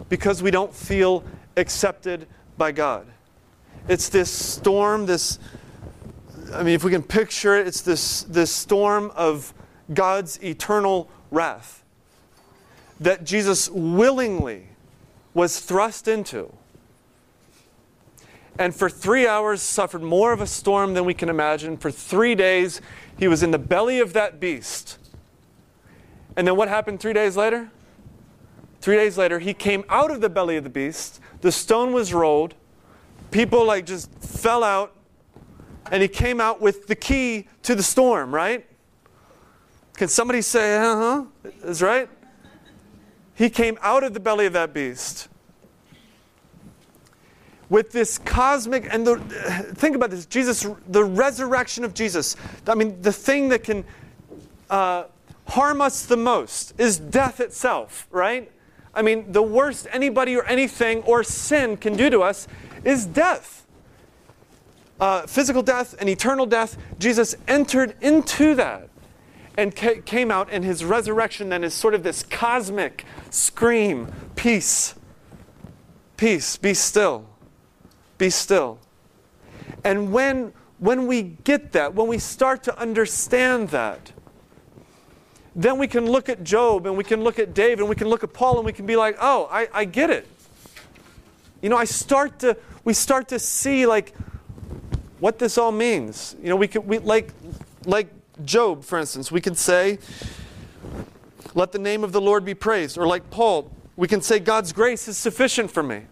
because 0.07 0.41
we 0.41 0.51
don't 0.51 0.73
feel 0.73 1.23
accepted 1.57 2.27
by 2.57 2.71
God. 2.71 3.07
It's 3.87 4.09
this 4.09 4.31
storm, 4.31 5.05
this, 5.05 5.39
I 6.53 6.63
mean, 6.63 6.75
if 6.75 6.83
we 6.83 6.91
can 6.91 7.03
picture 7.03 7.57
it, 7.57 7.67
it's 7.67 7.81
this, 7.81 8.23
this 8.23 8.51
storm 8.51 9.11
of 9.15 9.53
God's 9.93 10.41
eternal 10.43 11.09
wrath 11.31 11.83
that 12.99 13.23
Jesus 13.23 13.69
willingly 13.69 14.67
was 15.33 15.59
thrust 15.59 16.07
into. 16.07 16.53
And 18.57 18.75
for 18.75 18.89
three 18.89 19.25
hours, 19.25 19.61
suffered 19.61 20.03
more 20.03 20.33
of 20.33 20.41
a 20.41 20.47
storm 20.47 20.93
than 20.93 21.05
we 21.05 21.13
can 21.13 21.29
imagine. 21.29 21.77
For 21.77 21.91
three 21.91 22.35
days, 22.35 22.81
he 23.17 23.27
was 23.27 23.41
in 23.41 23.51
the 23.51 23.57
belly 23.57 23.99
of 24.01 24.11
that 24.13 24.39
beast. 24.39 24.97
And 26.35 26.45
then 26.45 26.57
what 26.57 26.67
happened 26.67 26.99
three 26.99 27.13
days 27.13 27.37
later? 27.37 27.71
Three 28.81 28.95
days 28.95 29.17
later, 29.17 29.39
he 29.39 29.53
came 29.53 29.83
out 29.89 30.11
of 30.11 30.21
the 30.21 30.29
belly 30.29 30.55
of 30.55 30.63
the 30.63 30.69
beast. 30.69 31.19
The 31.41 31.51
stone 31.51 31.93
was 31.93 32.13
rolled. 32.13 32.55
people 33.31 33.65
like 33.65 33.85
just 33.85 34.11
fell 34.19 34.63
out, 34.63 34.95
and 35.91 36.01
he 36.01 36.07
came 36.07 36.39
out 36.39 36.61
with 36.61 36.87
the 36.87 36.95
key 36.95 37.47
to 37.63 37.75
the 37.75 37.83
storm, 37.83 38.33
right? 38.33 38.65
Can 39.93 40.07
somebody 40.07 40.41
say, 40.41 40.77
uh 40.77 40.95
huh? 40.95 41.25
Is 41.63 41.81
right? 41.81 42.09
He 43.35 43.49
came 43.49 43.77
out 43.81 44.03
of 44.03 44.13
the 44.13 44.19
belly 44.19 44.45
of 44.45 44.53
that 44.53 44.73
beast 44.73 45.27
with 47.69 47.91
this 47.91 48.17
cosmic 48.17 48.91
and 48.91 49.05
the 49.05 49.17
think 49.75 49.95
about 49.95 50.09
this 50.09 50.25
jesus 50.25 50.65
the 50.87 51.03
resurrection 51.03 51.83
of 51.83 51.93
jesus 51.93 52.35
i 52.67 52.73
mean 52.73 52.99
the 53.01 53.13
thing 53.13 53.49
that 53.49 53.63
can 53.63 53.85
uh, 54.69 55.03
harm 55.47 55.81
us 55.81 56.05
the 56.05 56.17
most 56.17 56.73
is 56.79 56.97
death 56.97 57.39
itself 57.39 58.07
right 58.11 58.51
i 58.99 59.01
mean 59.01 59.31
the 59.31 59.41
worst 59.41 59.87
anybody 59.91 60.35
or 60.35 60.43
anything 60.45 61.01
or 61.03 61.23
sin 61.23 61.77
can 61.77 61.95
do 61.95 62.09
to 62.09 62.21
us 62.21 62.47
is 62.83 63.05
death 63.05 63.65
uh, 64.99 65.25
physical 65.25 65.61
death 65.61 65.95
and 65.99 66.09
eternal 66.09 66.45
death 66.45 66.77
jesus 66.99 67.35
entered 67.47 67.95
into 68.01 68.53
that 68.55 68.89
and 69.57 69.75
ca- 69.75 70.01
came 70.01 70.29
out 70.29 70.47
and 70.51 70.63
his 70.63 70.83
resurrection 70.83 71.49
then 71.49 71.63
is 71.63 71.73
sort 71.73 71.93
of 71.93 72.03
this 72.03 72.23
cosmic 72.23 73.05
scream 73.29 74.11
peace 74.35 74.95
peace 76.17 76.57
be 76.57 76.73
still 76.73 77.29
be 78.19 78.29
still. 78.29 78.77
And 79.83 80.11
when, 80.11 80.53
when 80.77 81.07
we 81.07 81.23
get 81.43 81.71
that, 81.71 81.95
when 81.95 82.07
we 82.07 82.19
start 82.19 82.61
to 82.63 82.77
understand 82.77 83.69
that, 83.69 84.11
then 85.55 85.77
we 85.77 85.87
can 85.87 86.05
look 86.09 86.29
at 86.29 86.43
Job 86.43 86.85
and 86.85 86.95
we 86.97 87.03
can 87.03 87.23
look 87.23 87.39
at 87.39 87.53
David 87.53 87.79
and 87.79 87.89
we 87.89 87.95
can 87.95 88.07
look 88.07 88.23
at 88.23 88.33
Paul 88.33 88.57
and 88.57 88.65
we 88.65 88.73
can 88.73 88.85
be 88.85 88.95
like, 88.95 89.17
oh, 89.19 89.47
I, 89.51 89.67
I 89.73 89.85
get 89.85 90.09
it. 90.09 90.27
You 91.61 91.69
know, 91.69 91.77
I 91.77 91.85
start 91.85 92.39
to, 92.39 92.57
we 92.83 92.93
start 92.93 93.27
to 93.29 93.39
see 93.39 93.85
like 93.85 94.13
what 95.19 95.39
this 95.39 95.57
all 95.57 95.71
means. 95.71 96.35
You 96.41 96.49
know, 96.49 96.55
we 96.55 96.67
could, 96.67 96.87
we, 96.87 96.99
like, 96.99 97.33
like 97.85 98.09
Job, 98.45 98.83
for 98.83 98.99
instance, 98.99 99.31
we 99.31 99.41
can 99.41 99.55
say, 99.55 99.99
let 101.55 101.71
the 101.71 101.79
name 101.79 102.03
of 102.03 102.11
the 102.11 102.21
Lord 102.21 102.45
be 102.45 102.53
praised. 102.53 102.97
Or 102.97 103.07
like 103.07 103.29
Paul, 103.29 103.71
we 103.95 104.07
can 104.07 104.21
say, 104.21 104.39
God's 104.39 104.71
grace 104.71 105.07
is 105.07 105.17
sufficient 105.17 105.71
for 105.71 105.83
me. 105.83 106.03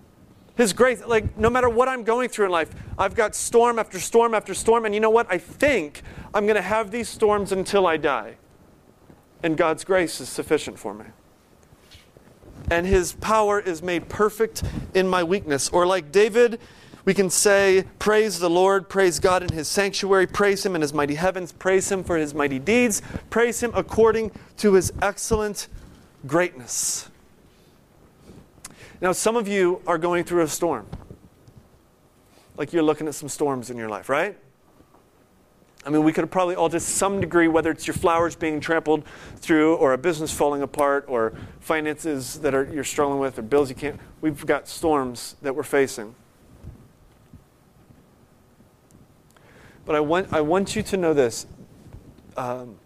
His 0.56 0.74
grace, 0.74 1.06
like 1.06 1.38
no 1.38 1.52
matter 1.52 1.70
what 1.70 1.88
I'm 1.88 2.04
going 2.04 2.30
through 2.30 2.46
in 2.48 2.52
life, 2.52 2.72
I've 2.98 3.14
got 3.14 3.36
storm 3.36 3.78
after 3.78 4.00
storm 4.00 4.34
after 4.34 4.56
storm, 4.56 4.86
and 4.86 4.94
you 4.96 5.00
know 5.00 5.12
what? 5.12 5.28
I 5.32 5.38
think 5.38 6.02
I'm 6.34 6.46
going 6.46 6.56
to 6.56 6.64
have 6.64 6.90
these 6.90 7.08
storms 7.08 7.52
until 7.52 7.86
I 7.86 7.98
die. 7.98 8.38
And 9.44 9.58
God's 9.58 9.84
grace 9.84 10.20
is 10.20 10.30
sufficient 10.30 10.80
for 10.80 10.94
me. 10.94 11.06
And 12.70 12.86
His 12.86 13.14
power 13.14 13.60
is 13.60 13.82
made 13.82 14.10
perfect 14.10 14.64
in 14.94 15.08
my 15.08 15.24
weakness. 15.24 15.70
Or 15.70 15.86
like 15.86 16.12
David, 16.12 16.60
we 17.06 17.14
can 17.14 17.30
say, 17.30 17.86
Praise 18.00 18.40
the 18.40 18.50
Lord, 18.50 18.90
praise 18.90 19.20
God 19.20 19.44
in 19.44 19.50
His 19.50 19.68
sanctuary, 19.68 20.28
praise 20.28 20.66
Him 20.66 20.76
in 20.76 20.82
His 20.82 20.94
mighty 20.94 21.16
heavens, 21.16 21.52
praise 21.52 21.90
Him 21.92 22.04
for 22.04 22.18
His 22.18 22.34
mighty 22.34 22.60
deeds, 22.60 23.02
praise 23.30 23.62
Him 23.62 23.72
according 23.76 24.32
to 24.58 24.74
His 24.74 24.92
excellent 25.02 25.68
greatness. 26.26 27.10
Now, 29.00 29.12
some 29.12 29.36
of 29.36 29.48
you 29.48 29.82
are 29.86 29.98
going 29.98 30.24
through 30.24 30.42
a 30.42 30.48
storm. 30.48 30.88
Like 32.58 32.74
you're 32.74 32.84
looking 32.84 33.08
at 33.08 33.14
some 33.14 33.30
storms 33.30 33.70
in 33.70 33.78
your 33.78 33.90
life, 33.90 34.10
right? 34.10 34.38
I 35.88 35.90
mean, 35.90 36.04
we 36.04 36.12
could 36.12 36.30
probably 36.30 36.56
all 36.56 36.70
to 36.70 36.80
some 36.80 37.22
degree, 37.22 37.48
whether 37.48 37.72
it's 37.72 37.88
your 37.88 37.94
flowers 37.94 38.36
being 38.36 38.60
trampled 38.60 39.06
through, 39.38 39.76
or 39.76 39.94
a 39.94 39.98
business 39.98 40.34
falling 40.34 40.62
apart, 40.62 41.06
or 41.08 41.34
finances 41.62 42.40
that 42.42 42.54
are, 42.54 42.66
you're 42.66 42.84
struggling 42.84 43.20
with, 43.20 43.40
or 43.40 43.42
bills 43.42 43.70
you 43.70 43.76
can't. 43.76 44.00
We've 44.20 44.46
got 44.46 44.68
storms 44.68 45.38
that 45.42 45.56
we're 45.56 45.64
facing. 45.64 46.14
But 49.86 49.96
I 49.96 50.02
want, 50.02 50.34
I 50.34 50.42
want 50.42 50.76
you 50.76 50.84
to 50.84 50.98
know 50.98 51.14
this 51.14 51.48
um, 52.36 52.78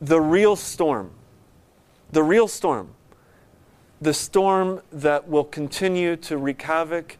the 0.00 0.20
real 0.20 0.56
storm, 0.56 1.12
the 2.10 2.22
real 2.22 2.48
storm 2.48 2.90
the 4.00 4.12
storm 4.12 4.82
that 4.92 5.28
will 5.28 5.44
continue 5.44 6.16
to 6.16 6.36
wreak 6.36 6.62
havoc 6.62 7.16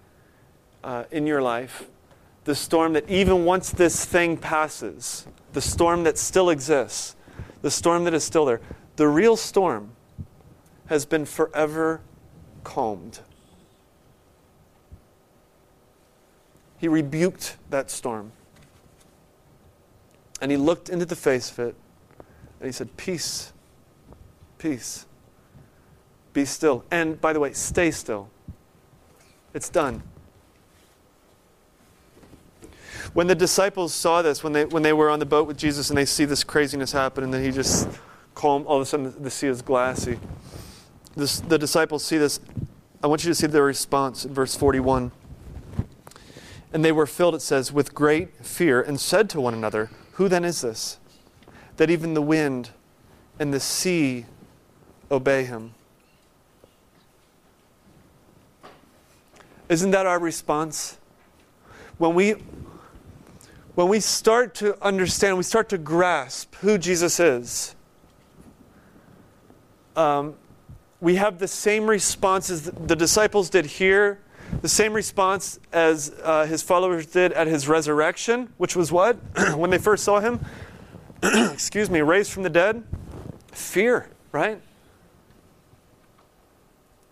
uh, 0.84 1.04
in 1.10 1.26
your 1.26 1.40
life, 1.40 1.88
the 2.46 2.54
storm 2.54 2.92
that 2.92 3.10
even 3.10 3.44
once 3.44 3.70
this 3.70 4.04
thing 4.04 4.36
passes, 4.36 5.26
the 5.52 5.60
storm 5.60 6.04
that 6.04 6.16
still 6.16 6.48
exists, 6.48 7.16
the 7.60 7.70
storm 7.70 8.04
that 8.04 8.14
is 8.14 8.22
still 8.22 8.44
there, 8.44 8.60
the 8.94 9.08
real 9.08 9.36
storm 9.36 9.90
has 10.86 11.04
been 11.04 11.26
forever 11.26 12.00
calmed. 12.62 13.18
He 16.78 16.86
rebuked 16.86 17.56
that 17.70 17.90
storm. 17.90 18.30
And 20.40 20.52
he 20.52 20.56
looked 20.56 20.88
into 20.88 21.04
the 21.04 21.16
face 21.16 21.50
of 21.50 21.58
it 21.58 21.74
and 22.60 22.66
he 22.66 22.72
said, 22.72 22.96
Peace, 22.96 23.52
peace. 24.58 25.06
Be 26.32 26.44
still. 26.44 26.84
And 26.92 27.20
by 27.20 27.32
the 27.32 27.40
way, 27.40 27.52
stay 27.54 27.90
still. 27.90 28.30
It's 29.52 29.68
done. 29.68 30.04
When 33.16 33.28
the 33.28 33.34
disciples 33.34 33.94
saw 33.94 34.20
this, 34.20 34.44
when 34.44 34.52
they, 34.52 34.66
when 34.66 34.82
they 34.82 34.92
were 34.92 35.08
on 35.08 35.20
the 35.20 35.24
boat 35.24 35.46
with 35.46 35.56
Jesus 35.56 35.88
and 35.88 35.96
they 35.96 36.04
see 36.04 36.26
this 36.26 36.44
craziness 36.44 36.92
happen, 36.92 37.24
and 37.24 37.32
then 37.32 37.42
he 37.42 37.50
just 37.50 37.88
calm, 38.34 38.66
all 38.66 38.76
of 38.76 38.82
a 38.82 38.84
sudden 38.84 39.14
the 39.18 39.30
sea 39.30 39.46
is 39.46 39.62
glassy. 39.62 40.18
This, 41.14 41.40
the 41.40 41.56
disciples 41.56 42.04
see 42.04 42.18
this. 42.18 42.40
I 43.02 43.06
want 43.06 43.24
you 43.24 43.30
to 43.30 43.34
see 43.34 43.46
their 43.46 43.62
response 43.62 44.26
in 44.26 44.34
verse 44.34 44.54
41. 44.54 45.12
And 46.74 46.84
they 46.84 46.92
were 46.92 47.06
filled, 47.06 47.34
it 47.34 47.40
says, 47.40 47.72
with 47.72 47.94
great 47.94 48.44
fear 48.44 48.82
and 48.82 49.00
said 49.00 49.30
to 49.30 49.40
one 49.40 49.54
another, 49.54 49.88
Who 50.16 50.28
then 50.28 50.44
is 50.44 50.60
this? 50.60 50.98
That 51.78 51.88
even 51.88 52.12
the 52.12 52.20
wind 52.20 52.68
and 53.38 53.50
the 53.50 53.60
sea 53.60 54.26
obey 55.10 55.44
him. 55.44 55.72
Isn't 59.70 59.92
that 59.92 60.04
our 60.04 60.18
response? 60.20 60.98
When 61.96 62.14
we 62.14 62.34
when 63.76 63.88
we 63.88 64.00
start 64.00 64.54
to 64.54 64.82
understand, 64.82 65.36
we 65.36 65.42
start 65.42 65.68
to 65.68 65.76
grasp 65.76 66.54
who 66.56 66.78
Jesus 66.78 67.20
is, 67.20 67.74
um, 69.94 70.34
we 71.02 71.16
have 71.16 71.38
the 71.38 71.46
same 71.46 71.86
response 71.86 72.48
as 72.48 72.70
the 72.70 72.96
disciples 72.96 73.50
did 73.50 73.66
here, 73.66 74.18
the 74.62 74.68
same 74.68 74.94
response 74.94 75.60
as 75.74 76.14
uh, 76.22 76.46
his 76.46 76.62
followers 76.62 77.04
did 77.04 77.32
at 77.32 77.46
his 77.46 77.68
resurrection, 77.68 78.50
which 78.56 78.74
was 78.74 78.90
what? 78.90 79.16
when 79.56 79.68
they 79.68 79.78
first 79.78 80.04
saw 80.04 80.20
him, 80.20 80.40
excuse 81.22 81.90
me, 81.90 82.00
raised 82.00 82.32
from 82.32 82.44
the 82.44 82.50
dead? 82.50 82.82
Fear, 83.52 84.08
right? 84.32 84.58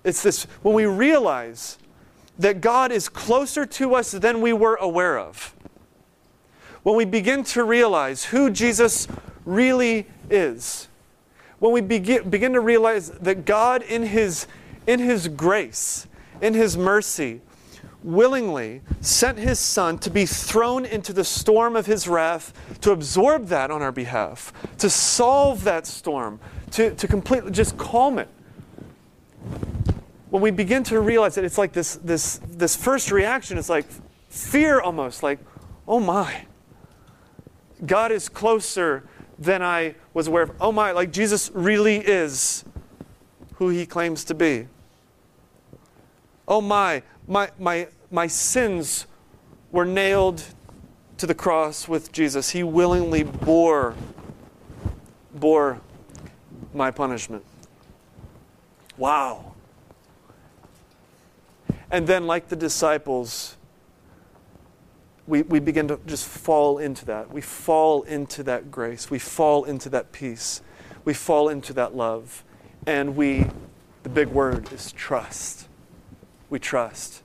It's 0.02 0.22
this, 0.22 0.44
when 0.62 0.74
we 0.74 0.86
realize 0.86 1.76
that 2.38 2.62
God 2.62 2.90
is 2.90 3.10
closer 3.10 3.66
to 3.66 3.94
us 3.94 4.12
than 4.12 4.40
we 4.40 4.54
were 4.54 4.76
aware 4.76 5.18
of. 5.18 5.54
When 6.84 6.94
we 6.94 7.04
begin 7.04 7.42
to 7.44 7.64
realize 7.64 8.26
who 8.26 8.48
Jesus 8.48 9.08
really 9.44 10.06
is, 10.30 10.88
when 11.58 11.72
we 11.72 11.80
begin, 11.80 12.30
begin 12.30 12.52
to 12.52 12.60
realize 12.60 13.10
that 13.10 13.44
God, 13.44 13.82
in 13.82 14.04
his, 14.04 14.46
in 14.86 15.00
his 15.00 15.26
grace, 15.26 16.06
in 16.40 16.54
His 16.54 16.76
mercy, 16.76 17.40
willingly 18.02 18.82
sent 19.00 19.38
His 19.38 19.58
Son 19.58 19.98
to 19.98 20.10
be 20.10 20.26
thrown 20.26 20.84
into 20.84 21.12
the 21.12 21.24
storm 21.24 21.76
of 21.76 21.86
His 21.86 22.06
wrath, 22.06 22.52
to 22.82 22.90
absorb 22.90 23.46
that 23.46 23.70
on 23.70 23.82
our 23.82 23.92
behalf, 23.92 24.52
to 24.78 24.90
solve 24.90 25.64
that 25.64 25.86
storm, 25.86 26.38
to, 26.72 26.94
to 26.94 27.08
completely 27.08 27.50
just 27.50 27.78
calm 27.78 28.18
it. 28.18 28.28
When 30.30 30.42
we 30.42 30.50
begin 30.50 30.82
to 30.84 31.00
realize 31.00 31.36
that 31.36 31.44
it's 31.44 31.58
like 31.58 31.72
this, 31.72 31.96
this, 31.96 32.40
this 32.48 32.76
first 32.76 33.10
reaction 33.10 33.56
is 33.56 33.70
like 33.70 33.86
fear 34.28 34.80
almost, 34.80 35.22
like, 35.22 35.38
oh 35.86 36.00
my, 36.00 36.44
God 37.86 38.12
is 38.12 38.28
closer 38.28 39.04
than 39.38 39.62
I 39.62 39.94
was 40.12 40.28
aware 40.28 40.42
of. 40.42 40.52
Oh 40.60 40.72
my, 40.72 40.92
like 40.92 41.12
Jesus 41.12 41.50
really 41.54 41.96
is 41.96 42.64
who 43.56 43.68
he 43.68 43.86
claims 43.86 44.24
to 44.24 44.34
be. 44.34 44.68
Oh 46.46 46.60
my, 46.60 47.02
my, 47.26 47.50
my, 47.58 47.88
my 48.10 48.26
sins 48.26 49.06
were 49.72 49.84
nailed 49.84 50.44
to 51.18 51.26
the 51.26 51.34
cross 51.34 51.88
with 51.88 52.12
Jesus. 52.12 52.50
He 52.50 52.62
willingly 52.62 53.22
bore, 53.22 53.94
bore 55.34 55.80
my 56.72 56.90
punishment. 56.90 57.44
Wow. 58.96 59.54
And 61.90 62.06
then, 62.06 62.26
like 62.26 62.48
the 62.48 62.56
disciples, 62.56 63.56
we, 65.26 65.42
we 65.42 65.58
begin 65.58 65.88
to 65.88 65.98
just 66.06 66.26
fall 66.26 66.78
into 66.78 67.04
that. 67.06 67.32
We 67.32 67.40
fall 67.40 68.02
into 68.02 68.42
that 68.44 68.70
grace. 68.70 69.10
We 69.10 69.18
fall 69.18 69.64
into 69.64 69.88
that 69.90 70.12
peace. 70.12 70.60
We 71.04 71.14
fall 71.14 71.48
into 71.48 71.72
that 71.74 71.96
love. 71.96 72.44
And 72.86 73.16
we, 73.16 73.46
the 74.02 74.10
big 74.10 74.28
word 74.28 74.72
is 74.72 74.92
trust. 74.92 75.68
We 76.50 76.58
trust. 76.58 77.22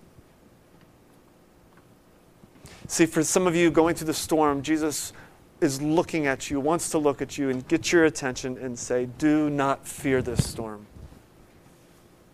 See, 2.88 3.06
for 3.06 3.24
some 3.24 3.48
of 3.48 3.56
you 3.56 3.70
going 3.70 3.96
through 3.96 4.08
the 4.08 4.14
storm, 4.14 4.62
Jesus 4.62 5.14
is 5.62 5.82
looking 5.82 6.26
at 6.26 6.50
you, 6.50 6.60
wants 6.60 6.90
to 6.92 6.98
look 6.98 7.22
at 7.22 7.38
you 7.38 7.50
and 7.50 7.68
get 7.68 7.92
your 7.92 8.06
attention 8.06 8.58
and 8.58 8.80
say, 8.80 9.06
Do 9.18 9.50
not 9.50 9.86
fear 9.86 10.22
this 10.22 10.50
storm. 10.50 10.88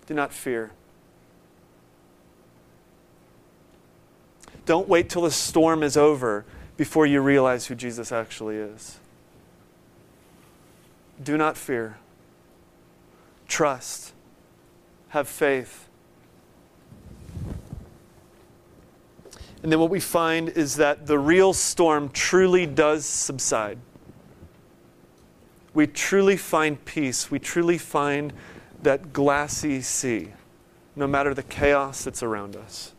Do 0.05 0.13
not 0.13 0.31
fear. 0.31 0.71
Don't 4.65 4.87
wait 4.87 5.09
till 5.09 5.21
the 5.21 5.31
storm 5.31 5.83
is 5.83 5.95
over 5.95 6.45
before 6.77 7.05
you 7.05 7.21
realize 7.21 7.67
who 7.67 7.75
Jesus 7.75 8.11
actually 8.11 8.57
is. 8.57 8.99
Do 11.23 11.37
not 11.37 11.55
fear. 11.55 11.97
Trust. 13.47 14.13
Have 15.09 15.27
faith. 15.27 15.87
And 19.63 19.71
then 19.71 19.79
what 19.79 19.89
we 19.89 19.99
find 19.99 20.49
is 20.49 20.75
that 20.75 21.07
the 21.07 21.17
real 21.17 21.53
storm 21.53 22.09
truly 22.09 22.65
does 22.65 23.05
subside. 23.05 23.79
We 25.73 25.87
truly 25.87 26.37
find 26.37 26.83
peace. 26.85 27.31
We 27.31 27.39
truly 27.39 27.77
find 27.77 28.33
that 28.83 29.13
glassy 29.13 29.81
sea, 29.81 30.33
no 30.95 31.07
matter 31.07 31.33
the 31.33 31.43
chaos 31.43 32.03
that's 32.03 32.21
around 32.21 32.55
us. 32.55 32.94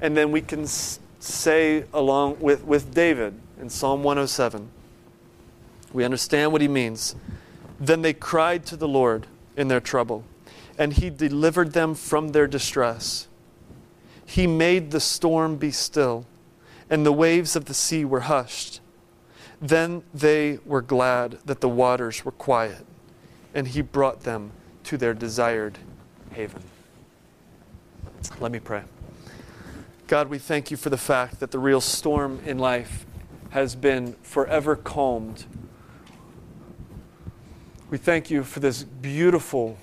And 0.00 0.16
then 0.16 0.32
we 0.32 0.40
can 0.40 0.66
say, 0.66 1.84
along 1.92 2.38
with, 2.40 2.64
with 2.64 2.94
David 2.94 3.34
in 3.60 3.68
Psalm 3.68 4.02
107, 4.02 4.68
we 5.92 6.04
understand 6.04 6.52
what 6.52 6.60
he 6.60 6.68
means. 6.68 7.14
Then 7.78 8.02
they 8.02 8.12
cried 8.12 8.66
to 8.66 8.76
the 8.76 8.88
Lord 8.88 9.26
in 9.56 9.68
their 9.68 9.80
trouble, 9.80 10.24
and 10.78 10.92
he 10.92 11.10
delivered 11.10 11.72
them 11.72 11.94
from 11.94 12.28
their 12.28 12.46
distress. 12.46 13.28
He 14.24 14.46
made 14.46 14.90
the 14.90 15.00
storm 15.00 15.56
be 15.56 15.70
still, 15.70 16.26
and 16.88 17.04
the 17.04 17.12
waves 17.12 17.56
of 17.56 17.64
the 17.66 17.74
sea 17.74 18.04
were 18.04 18.20
hushed. 18.20 18.80
Then 19.60 20.02
they 20.14 20.58
were 20.64 20.82
glad 20.82 21.38
that 21.44 21.60
the 21.60 21.68
waters 21.68 22.24
were 22.24 22.32
quiet, 22.32 22.86
and 23.54 23.68
he 23.68 23.82
brought 23.82 24.20
them 24.20 24.52
to 24.84 24.96
their 24.96 25.14
desired 25.14 25.78
haven. 26.32 26.62
Let 28.38 28.52
me 28.52 28.60
pray. 28.60 28.82
God, 30.10 30.28
we 30.28 30.38
thank 30.38 30.72
you 30.72 30.76
for 30.76 30.90
the 30.90 30.96
fact 30.96 31.38
that 31.38 31.52
the 31.52 31.58
real 31.60 31.80
storm 31.80 32.40
in 32.44 32.58
life 32.58 33.06
has 33.50 33.76
been 33.76 34.14
forever 34.22 34.74
calmed. 34.74 35.44
We 37.90 37.96
thank 37.96 38.28
you 38.28 38.42
for 38.42 38.58
this 38.58 38.82
beautiful 38.82 39.78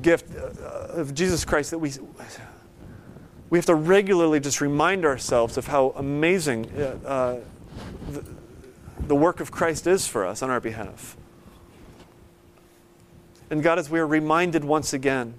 gift 0.00 0.34
uh, 0.34 0.94
of 0.94 1.12
Jesus 1.12 1.44
Christ 1.44 1.72
that 1.72 1.78
we, 1.78 1.92
we 3.50 3.58
have 3.58 3.66
to 3.66 3.74
regularly 3.74 4.40
just 4.40 4.62
remind 4.62 5.04
ourselves 5.04 5.58
of 5.58 5.66
how 5.66 5.92
amazing 5.96 6.72
uh, 6.74 6.80
uh, 7.06 7.40
the, 8.10 8.24
the 9.08 9.14
work 9.14 9.40
of 9.40 9.50
Christ 9.50 9.86
is 9.86 10.06
for 10.06 10.24
us 10.24 10.42
on 10.42 10.48
our 10.48 10.58
behalf. 10.58 11.18
And 13.50 13.62
God, 13.62 13.78
as 13.78 13.90
we 13.90 14.00
are 14.00 14.06
reminded 14.06 14.64
once 14.64 14.94
again, 14.94 15.34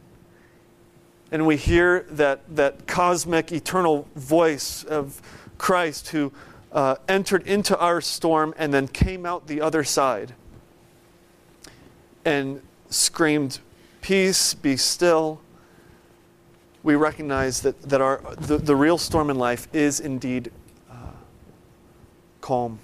and 1.32 1.46
we 1.46 1.58
hear 1.58 2.06
that, 2.10 2.42
that 2.56 2.88
cosmic, 2.88 3.52
eternal 3.52 4.08
voice 4.16 4.84
of 4.84 5.22
Christ 5.58 6.10
who 6.10 6.32
uh, 6.72 6.96
entered 7.08 7.48
into 7.48 7.78
our 7.78 8.02
storm 8.02 8.54
and 8.58 8.74
then 8.74 8.88
came 8.88 9.26
out 9.26 9.48
the 9.48 9.62
other 9.62 9.84
side 9.84 10.34
and 12.26 12.62
screamed, 12.90 13.60
Peace, 14.02 14.54
be 14.54 14.78
still. 14.78 15.42
We 16.82 16.96
recognize 16.96 17.62
that, 17.62 17.82
that 17.84 18.02
our, 18.02 18.22
the, 18.38 18.58
the 18.58 18.76
real 18.76 18.98
storm 18.98 19.30
in 19.30 19.38
life 19.38 19.68
is 19.74 20.00
indeed 20.00 20.52
uh, 20.90 20.96
calm. 22.42 22.80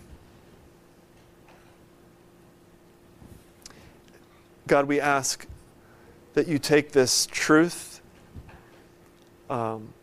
God, 4.68 4.86
we 4.86 5.00
ask 5.00 5.48
that 6.34 6.48
you 6.48 6.60
take 6.60 6.92
this 6.92 7.28
truth 7.32 7.95
um, 9.50 9.94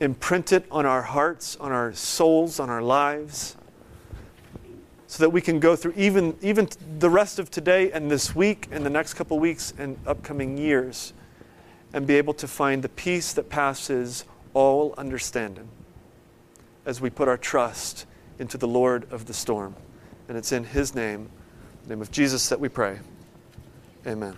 imprint 0.00 0.52
it 0.52 0.66
on 0.70 0.86
our 0.86 1.02
hearts, 1.02 1.56
on 1.56 1.72
our 1.72 1.92
souls, 1.92 2.60
on 2.60 2.70
our 2.70 2.82
lives, 2.82 3.56
so 5.06 5.22
that 5.22 5.30
we 5.30 5.40
can 5.40 5.60
go 5.60 5.76
through 5.76 5.94
even, 5.96 6.36
even 6.42 6.68
the 6.98 7.08
rest 7.08 7.38
of 7.38 7.50
today 7.50 7.90
and 7.92 8.10
this 8.10 8.34
week 8.34 8.68
and 8.70 8.84
the 8.84 8.90
next 8.90 9.14
couple 9.14 9.38
weeks 9.38 9.72
and 9.78 9.96
upcoming 10.06 10.58
years 10.58 11.12
and 11.92 12.06
be 12.06 12.16
able 12.16 12.34
to 12.34 12.48
find 12.48 12.82
the 12.82 12.88
peace 12.88 13.32
that 13.32 13.48
passes 13.48 14.24
all 14.52 14.94
understanding 14.98 15.68
as 16.84 17.00
we 17.00 17.10
put 17.10 17.28
our 17.28 17.38
trust 17.38 18.06
into 18.38 18.58
the 18.58 18.68
Lord 18.68 19.10
of 19.12 19.26
the 19.26 19.34
storm. 19.34 19.74
And 20.28 20.36
it's 20.36 20.52
in 20.52 20.64
His 20.64 20.94
name, 20.94 21.30
the 21.84 21.90
name 21.90 22.02
of 22.02 22.10
Jesus, 22.10 22.48
that 22.48 22.60
we 22.60 22.68
pray. 22.68 22.98
Amen. 24.06 24.36